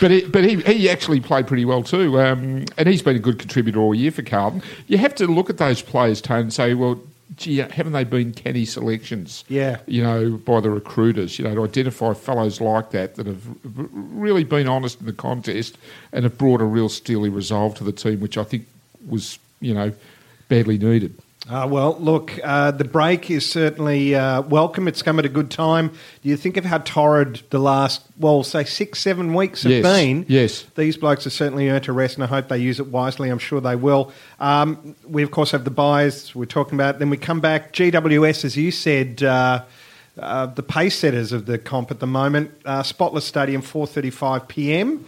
But 0.00 0.10
he, 0.10 0.24
but 0.24 0.44
he, 0.44 0.56
he 0.62 0.90
actually 0.90 1.20
played 1.20 1.46
pretty 1.46 1.64
well 1.64 1.82
too, 1.82 2.20
um, 2.20 2.64
and 2.76 2.88
he's 2.88 3.02
been 3.02 3.16
a 3.16 3.20
good 3.20 3.38
contributor 3.38 3.78
all 3.80 3.94
year 3.94 4.10
for 4.10 4.22
Carlton. 4.22 4.62
You 4.86 4.98
have 4.98 5.14
to 5.16 5.26
look 5.26 5.48
at 5.50 5.58
those 5.58 5.82
players, 5.82 6.20
Tony, 6.20 6.42
and 6.42 6.52
say, 6.52 6.74
well, 6.74 7.00
gee, 7.36 7.58
haven't 7.58 7.92
they 7.92 8.04
been 8.04 8.32
canny 8.32 8.64
selections? 8.64 9.44
Yeah. 9.48 9.78
you 9.86 10.02
know, 10.02 10.30
by 10.38 10.60
the 10.60 10.70
recruiters. 10.70 11.38
You 11.38 11.44
know, 11.44 11.54
to 11.54 11.64
identify 11.64 12.12
fellows 12.14 12.60
like 12.60 12.90
that 12.90 13.14
that 13.16 13.26
have 13.26 13.42
really 13.64 14.44
been 14.44 14.66
honest 14.66 14.98
in 15.00 15.06
the 15.06 15.12
contest 15.12 15.78
and 16.12 16.24
have 16.24 16.36
brought 16.36 16.60
a 16.60 16.64
real 16.64 16.88
steely 16.88 17.28
resolve 17.28 17.76
to 17.76 17.84
the 17.84 17.92
team, 17.92 18.18
which 18.20 18.36
I 18.36 18.42
think 18.44 18.66
was, 19.06 19.38
you 19.60 19.74
know, 19.74 19.92
badly 20.48 20.78
needed. 20.78 21.14
Uh, 21.48 21.66
well, 21.70 21.96
look, 22.00 22.32
uh, 22.42 22.70
the 22.72 22.84
break 22.84 23.30
is 23.30 23.48
certainly 23.48 24.14
uh, 24.14 24.42
welcome. 24.42 24.86
It's 24.88 25.02
come 25.02 25.18
at 25.18 25.24
a 25.24 25.30
good 25.30 25.50
time. 25.50 25.88
Do 26.22 26.28
you 26.28 26.36
think 26.36 26.56
of 26.58 26.64
how 26.64 26.78
torrid 26.78 27.40
the 27.50 27.58
last, 27.60 28.02
well, 28.18 28.42
say 28.42 28.64
six, 28.64 28.98
seven 29.00 29.32
weeks 29.32 29.62
have 29.62 29.72
Yes, 29.72 29.82
been? 29.82 30.26
yes. 30.28 30.62
These 30.74 30.96
blokes 30.98 31.24
have 31.24 31.32
certainly 31.32 31.70
earned 31.70 31.88
a 31.88 31.92
rest, 31.92 32.16
and 32.16 32.24
I 32.24 32.26
hope 32.26 32.48
they 32.48 32.58
use 32.58 32.80
it 32.80 32.88
wisely. 32.88 33.30
I'm 33.30 33.38
sure 33.38 33.60
they 33.60 33.76
will. 33.76 34.12
Um, 34.40 34.94
we, 35.06 35.22
of 35.22 35.30
course, 35.30 35.52
have 35.52 35.64
the 35.64 35.70
buys 35.70 36.34
we're 36.34 36.44
talking 36.44 36.74
about. 36.74 36.98
Then 36.98 37.08
we 37.08 37.16
come 37.16 37.40
back. 37.40 37.72
GWS, 37.72 38.44
as 38.44 38.56
you 38.56 38.70
said, 38.70 39.22
uh, 39.22 39.64
uh, 40.18 40.46
the 40.46 40.62
pace 40.64 40.98
setters 40.98 41.32
of 41.32 41.46
the 41.46 41.56
comp 41.56 41.90
at 41.92 42.00
the 42.00 42.06
moment. 42.06 42.50
Uh, 42.64 42.82
Spotless 42.82 43.24
Stadium, 43.24 43.62
4.35 43.62 44.48
p.m. 44.48 45.06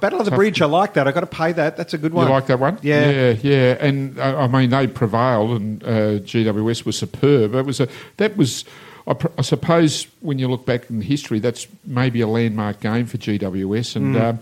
Battle 0.00 0.18
of 0.18 0.24
the 0.24 0.30
tough. 0.30 0.38
Bridge, 0.38 0.60
I 0.60 0.66
like 0.66 0.94
that. 0.94 1.06
i 1.06 1.12
got 1.12 1.20
to 1.20 1.26
pay 1.26 1.52
that. 1.52 1.76
That's 1.76 1.94
a 1.94 1.98
good 1.98 2.12
one. 2.12 2.26
You 2.26 2.32
like 2.32 2.46
that 2.46 2.58
one? 2.58 2.78
Yeah. 2.82 3.10
yeah, 3.10 3.36
yeah. 3.42 3.76
And 3.80 4.18
uh, 4.18 4.38
I 4.38 4.48
mean, 4.48 4.70
they 4.70 4.86
prevailed, 4.88 5.60
and 5.60 5.84
uh, 5.84 6.18
GWS 6.20 6.84
was 6.84 6.98
superb. 6.98 7.54
It 7.54 7.64
was 7.64 7.80
a 7.80 7.88
that 8.16 8.36
was. 8.36 8.64
I, 9.06 9.14
pr- 9.14 9.28
I 9.36 9.42
suppose 9.42 10.06
when 10.20 10.38
you 10.38 10.46
look 10.46 10.64
back 10.64 10.88
in 10.88 11.00
history, 11.00 11.40
that's 11.40 11.66
maybe 11.84 12.20
a 12.20 12.26
landmark 12.28 12.80
game 12.80 13.06
for 13.06 13.18
GWS, 13.18 13.96
and 13.96 14.16
um, 14.16 14.38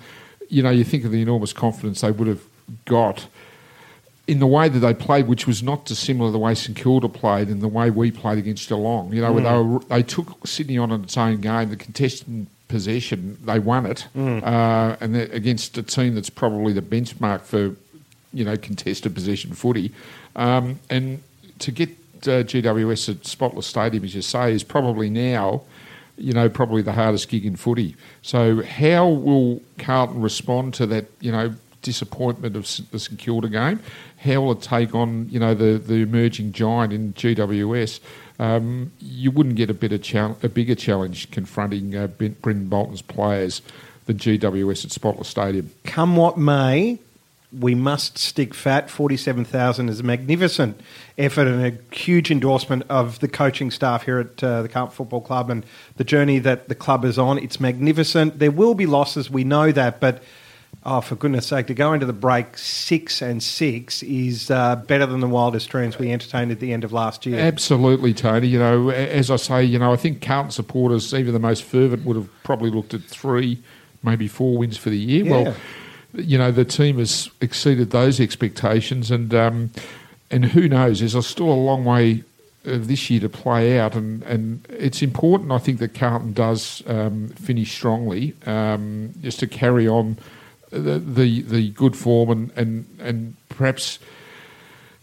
you 0.48 0.62
know 0.62 0.70
you 0.70 0.84
think 0.84 1.04
of 1.04 1.12
the 1.12 1.22
enormous 1.22 1.52
confidence 1.52 2.02
they 2.02 2.10
would 2.10 2.28
have 2.28 2.42
got 2.84 3.26
in 4.26 4.38
the 4.38 4.46
way 4.46 4.68
that 4.68 4.78
they 4.78 4.94
played, 4.94 5.26
which 5.26 5.46
was 5.46 5.62
not 5.62 5.84
dissimilar 5.86 6.28
to 6.28 6.32
the 6.32 6.38
way 6.38 6.54
St 6.54 6.76
Kilda 6.76 7.08
played 7.08 7.48
and 7.48 7.60
the 7.60 7.68
way 7.68 7.90
we 7.90 8.12
played 8.12 8.38
against 8.38 8.68
Geelong. 8.68 9.12
You 9.12 9.22
know, 9.22 9.32
where 9.32 9.42
they, 9.42 9.58
were, 9.58 9.80
they 9.80 10.02
took 10.04 10.46
Sydney 10.46 10.78
on 10.78 10.92
in 10.92 11.02
its 11.02 11.16
own 11.16 11.40
game, 11.40 11.70
the 11.70 11.76
contested 11.76 12.46
possession, 12.70 13.36
they 13.44 13.58
won 13.58 13.84
it, 13.84 14.06
uh, 14.16 14.96
and 15.00 15.14
against 15.16 15.76
a 15.76 15.82
team 15.82 16.14
that's 16.14 16.30
probably 16.30 16.72
the 16.72 16.80
benchmark 16.82 17.42
for, 17.42 17.76
you 18.32 18.44
know, 18.44 18.56
contested 18.56 19.14
possession 19.14 19.52
footy. 19.52 19.92
Um, 20.36 20.80
and 20.88 21.22
to 21.58 21.70
get 21.70 21.90
uh, 22.22 22.42
GWS 22.44 23.08
at 23.10 23.26
Spotless 23.26 23.66
Stadium, 23.66 24.04
as 24.04 24.14
you 24.14 24.22
say, 24.22 24.52
is 24.52 24.64
probably 24.64 25.10
now 25.10 25.62
you 26.20 26.34
know, 26.34 26.50
probably 26.50 26.82
the 26.82 26.92
hardest 26.92 27.30
gig 27.30 27.46
in 27.46 27.56
footy. 27.56 27.96
So, 28.20 28.62
how 28.62 29.08
will 29.08 29.62
Carlton 29.78 30.20
respond 30.20 30.74
to 30.74 30.86
that, 30.86 31.06
you 31.20 31.32
know, 31.32 31.54
disappointment 31.82 32.56
of 32.56 32.64
the 32.90 32.98
St 32.98 33.18
Kilda 33.18 33.48
game? 33.48 33.80
How 34.18 34.42
will 34.42 34.52
it 34.52 34.62
take 34.62 34.94
on, 34.94 35.28
you 35.30 35.40
know, 35.40 35.54
the, 35.54 35.78
the 35.78 36.02
emerging 36.02 36.52
giant 36.52 36.92
in 36.92 37.14
GWS? 37.14 38.00
Um, 38.40 38.90
you 38.98 39.30
wouldn't 39.30 39.56
get 39.56 39.68
a 39.68 39.74
better 39.74 39.98
chal- 39.98 40.38
a 40.42 40.48
bigger 40.48 40.74
challenge 40.74 41.30
confronting 41.30 41.94
uh, 41.94 42.06
Brendon 42.06 42.68
Bolton's 42.68 43.02
players 43.02 43.60
than 44.06 44.16
GWS 44.16 44.86
at 44.86 44.92
Spotless 44.92 45.28
Stadium. 45.28 45.70
come 45.84 46.16
what 46.16 46.38
may, 46.38 46.98
we 47.52 47.74
must 47.74 48.16
stick 48.16 48.54
fat. 48.54 48.88
47,000 48.88 49.90
is 49.90 50.00
a 50.00 50.02
magnificent 50.02 50.80
effort 51.18 51.48
and 51.48 51.66
a 51.66 51.94
huge 51.94 52.30
endorsement 52.30 52.84
of 52.88 53.18
the 53.20 53.28
coaching 53.28 53.70
staff 53.70 54.04
here 54.04 54.20
at 54.20 54.42
uh, 54.42 54.62
the 54.62 54.70
Carlton 54.70 54.96
Football 54.96 55.20
Club 55.20 55.50
and 55.50 55.66
the 55.96 56.04
journey 56.04 56.38
that 56.38 56.70
the 56.70 56.74
club 56.74 57.04
is 57.04 57.18
on. 57.18 57.36
It's 57.36 57.60
magnificent. 57.60 58.38
There 58.38 58.50
will 58.50 58.74
be 58.74 58.86
losses, 58.86 59.28
we 59.28 59.44
know 59.44 59.70
that, 59.70 60.00
but 60.00 60.22
oh, 60.84 61.00
for 61.00 61.14
goodness 61.14 61.46
sake, 61.46 61.66
to 61.66 61.74
go 61.74 61.92
into 61.92 62.06
the 62.06 62.12
break 62.12 62.56
six 62.56 63.20
and 63.20 63.42
six 63.42 64.02
is 64.02 64.50
uh, 64.50 64.76
better 64.76 65.06
than 65.06 65.20
the 65.20 65.28
wildest 65.28 65.68
dreams 65.68 65.98
we 65.98 66.10
entertained 66.10 66.50
at 66.50 66.60
the 66.60 66.72
end 66.72 66.84
of 66.84 66.92
last 66.92 67.26
year. 67.26 67.38
Absolutely, 67.38 68.14
Tony. 68.14 68.48
You 68.48 68.58
know, 68.58 68.90
as 68.90 69.30
I 69.30 69.36
say, 69.36 69.64
you 69.64 69.78
know, 69.78 69.92
I 69.92 69.96
think 69.96 70.22
Carlton 70.22 70.50
supporters, 70.50 71.12
even 71.12 71.32
the 71.32 71.38
most 71.40 71.64
fervent, 71.64 72.04
would 72.04 72.16
have 72.16 72.28
probably 72.42 72.70
looked 72.70 72.94
at 72.94 73.02
three, 73.02 73.58
maybe 74.02 74.28
four 74.28 74.56
wins 74.56 74.76
for 74.76 74.90
the 74.90 74.98
year. 74.98 75.24
Yeah. 75.24 75.30
Well, 75.30 75.56
you 76.14 76.38
know, 76.38 76.50
the 76.50 76.64
team 76.64 76.98
has 76.98 77.30
exceeded 77.40 77.90
those 77.90 78.18
expectations, 78.18 79.10
and 79.10 79.32
um, 79.34 79.70
and 80.30 80.44
who 80.44 80.68
knows? 80.68 81.00
There's 81.00 81.26
still 81.26 81.50
a 81.50 81.54
long 81.54 81.84
way 81.84 82.24
of 82.64 82.88
this 82.88 83.08
year 83.08 83.20
to 83.20 83.28
play 83.28 83.78
out, 83.78 83.94
and, 83.94 84.22
and 84.24 84.66
it's 84.68 85.02
important, 85.02 85.50
I 85.50 85.58
think, 85.58 85.78
that 85.78 85.94
Carlton 85.94 86.32
does 86.32 86.82
um, 86.86 87.28
finish 87.28 87.72
strongly, 87.72 88.34
um, 88.44 89.14
just 89.22 89.40
to 89.40 89.46
carry 89.46 89.88
on 89.88 90.18
the 90.70 90.98
the, 90.98 91.42
the 91.42 91.70
good 91.70 91.96
form 91.96 92.30
and, 92.30 92.50
and, 92.56 92.86
and 93.00 93.36
perhaps 93.48 93.98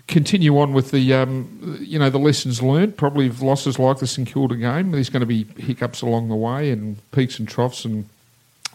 continue 0.08 0.58
on 0.58 0.74
with 0.74 0.92
the 0.92 1.14
um, 1.14 1.78
you 1.82 2.00
know 2.00 2.10
the 2.10 2.18
lessons 2.18 2.62
learned. 2.62 2.98
Probably 2.98 3.30
losses 3.30 3.78
like 3.78 4.00
the 4.00 4.08
St 4.08 4.28
Kilda 4.28 4.56
game. 4.56 4.92
There's 4.92 5.10
going 5.10 5.22
to 5.22 5.26
be 5.26 5.44
hiccups 5.58 6.02
along 6.02 6.30
the 6.30 6.36
way 6.36 6.72
and 6.72 6.98
peaks 7.12 7.40
and 7.40 7.48
troughs, 7.48 7.86
and 7.86 8.10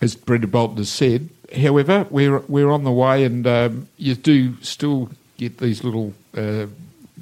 as 0.01 0.15
Brendon 0.15 0.51
Bolton 0.51 0.77
has 0.77 0.91
said. 0.91 1.29
However, 1.57 2.07
we're 2.11 2.39
we're 2.41 2.71
on 2.71 2.85
the 2.85 2.93
way, 2.93 3.25
and 3.25 3.47
um, 3.47 3.89
you 3.97 4.15
do 4.15 4.61
still 4.63 5.11
get 5.39 5.59
these 5.59 5.85
little 5.85 6.15
uh, 6.37 6.67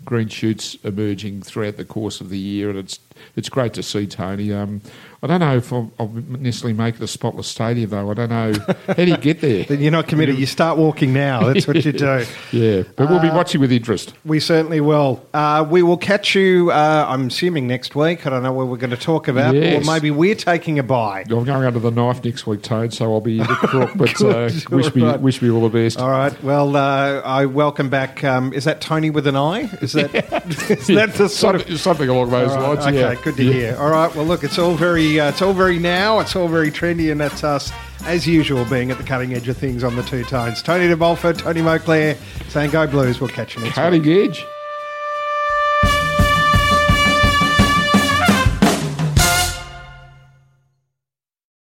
green 0.04 0.28
shoots 0.28 0.76
emerging 0.84 1.42
throughout 1.42 1.76
the 1.76 1.84
course 1.84 2.20
of 2.20 2.28
the 2.28 2.38
year, 2.38 2.70
and 2.70 2.78
it's 2.78 2.98
it's 3.36 3.48
great 3.48 3.74
to 3.74 3.82
see 3.82 4.06
Tony. 4.06 4.52
Um, 4.52 4.80
I 5.22 5.26
don't 5.26 5.40
know 5.40 5.56
if 5.58 5.70
I'll, 5.70 5.92
I'll 5.98 6.08
necessarily 6.08 6.72
make 6.72 6.94
it 6.94 7.02
a 7.02 7.06
spotless 7.06 7.46
stadium 7.46 7.90
though. 7.90 8.10
I 8.10 8.14
don't 8.14 8.30
know 8.30 8.54
how 8.86 8.94
do 8.94 9.04
you 9.04 9.16
get 9.18 9.40
there. 9.42 9.64
Then 9.68 9.80
you're 9.80 9.90
not 9.92 10.08
committed. 10.08 10.38
You 10.38 10.46
start 10.46 10.78
walking 10.78 11.12
now. 11.12 11.52
That's 11.52 11.66
what 11.66 11.84
you 11.84 11.92
do. 12.08 12.24
Yeah, 12.52 12.84
but 12.96 13.10
we'll 13.10 13.20
be 13.20 13.28
Uh, 13.28 13.36
watching 13.36 13.60
with 13.60 13.70
interest. 13.70 14.14
We 14.24 14.40
certainly 14.40 14.80
will. 14.80 15.24
Uh, 15.34 15.66
we 15.68 15.82
will 15.82 15.98
catch 15.98 16.34
you, 16.34 16.70
uh, 16.70 17.04
I'm 17.06 17.26
assuming, 17.26 17.66
next 17.66 17.94
week. 17.94 18.26
I 18.26 18.30
don't 18.30 18.42
know 18.42 18.52
what 18.54 18.68
we're 18.68 18.78
going 18.78 18.90
to 18.90 18.96
talk 18.96 19.28
about. 19.28 19.54
Yes. 19.54 19.86
Or 19.86 19.92
maybe 19.92 20.10
we're 20.10 20.34
taking 20.34 20.78
a 20.78 20.82
bye. 20.82 21.20
I'm 21.28 21.44
going 21.44 21.50
under 21.50 21.78
the 21.78 21.90
knife 21.90 22.24
next 22.24 22.46
week, 22.46 22.62
Toad, 22.62 22.94
so 22.94 23.12
I'll 23.12 23.20
be 23.20 23.40
a 23.40 23.46
bit 23.46 23.56
crook, 23.58 23.90
but 23.96 24.10
uh, 24.24 24.48
Good. 24.48 24.68
wish 24.70 24.94
me 24.94 25.02
Alright. 25.02 25.20
wish 25.20 25.42
me 25.42 25.50
all 25.50 25.68
the 25.68 25.68
best. 25.68 25.98
All 25.98 26.08
right. 26.10 26.42
Well, 26.42 26.74
uh, 26.76 27.20
I 27.20 27.44
welcome 27.44 27.90
back. 27.90 28.24
Um, 28.24 28.54
is 28.54 28.64
that 28.64 28.80
Tony 28.80 29.10
with 29.10 29.26
an 29.26 29.36
eye? 29.36 29.68
Is 29.82 29.92
that, 29.92 30.14
is 30.70 30.86
that 30.86 31.12
the 31.14 31.28
sort 31.28 31.56
of. 31.56 31.60
something, 31.62 31.76
something 31.76 32.08
along 32.08 32.30
those 32.30 32.50
right, 32.54 32.60
lines. 32.62 32.86
okay, 32.86 32.98
yeah. 33.00 33.09
Good 33.16 33.36
to 33.36 33.44
Yeah. 33.44 33.52
hear. 33.52 33.76
All 33.78 33.90
right, 33.90 34.14
well, 34.14 34.24
look, 34.26 34.44
it's 34.44 34.58
all 34.58 34.74
very, 34.74 35.18
uh, 35.20 35.28
it's 35.30 35.42
all 35.42 35.52
very 35.52 35.78
now, 35.78 36.18
it's 36.20 36.34
all 36.36 36.48
very 36.48 36.70
trendy, 36.70 37.10
and 37.10 37.20
that's 37.20 37.44
us, 37.44 37.72
as 38.06 38.26
usual, 38.26 38.64
being 38.64 38.90
at 38.90 38.98
the 38.98 39.04
cutting 39.04 39.34
edge 39.34 39.48
of 39.48 39.56
things 39.56 39.84
on 39.84 39.96
the 39.96 40.02
two 40.02 40.24
tones. 40.24 40.62
Tony 40.62 40.88
De 40.88 40.96
Bolfo, 40.96 41.36
Tony 41.36 41.60
Moclair, 41.60 42.16
saying 42.48 42.70
go 42.70 42.86
Blues. 42.86 43.20
We'll 43.20 43.30
catch 43.30 43.54
you 43.56 43.62
next 43.62 43.76
week. 43.76 43.84
Cutting 43.84 44.08
edge. 44.08 44.44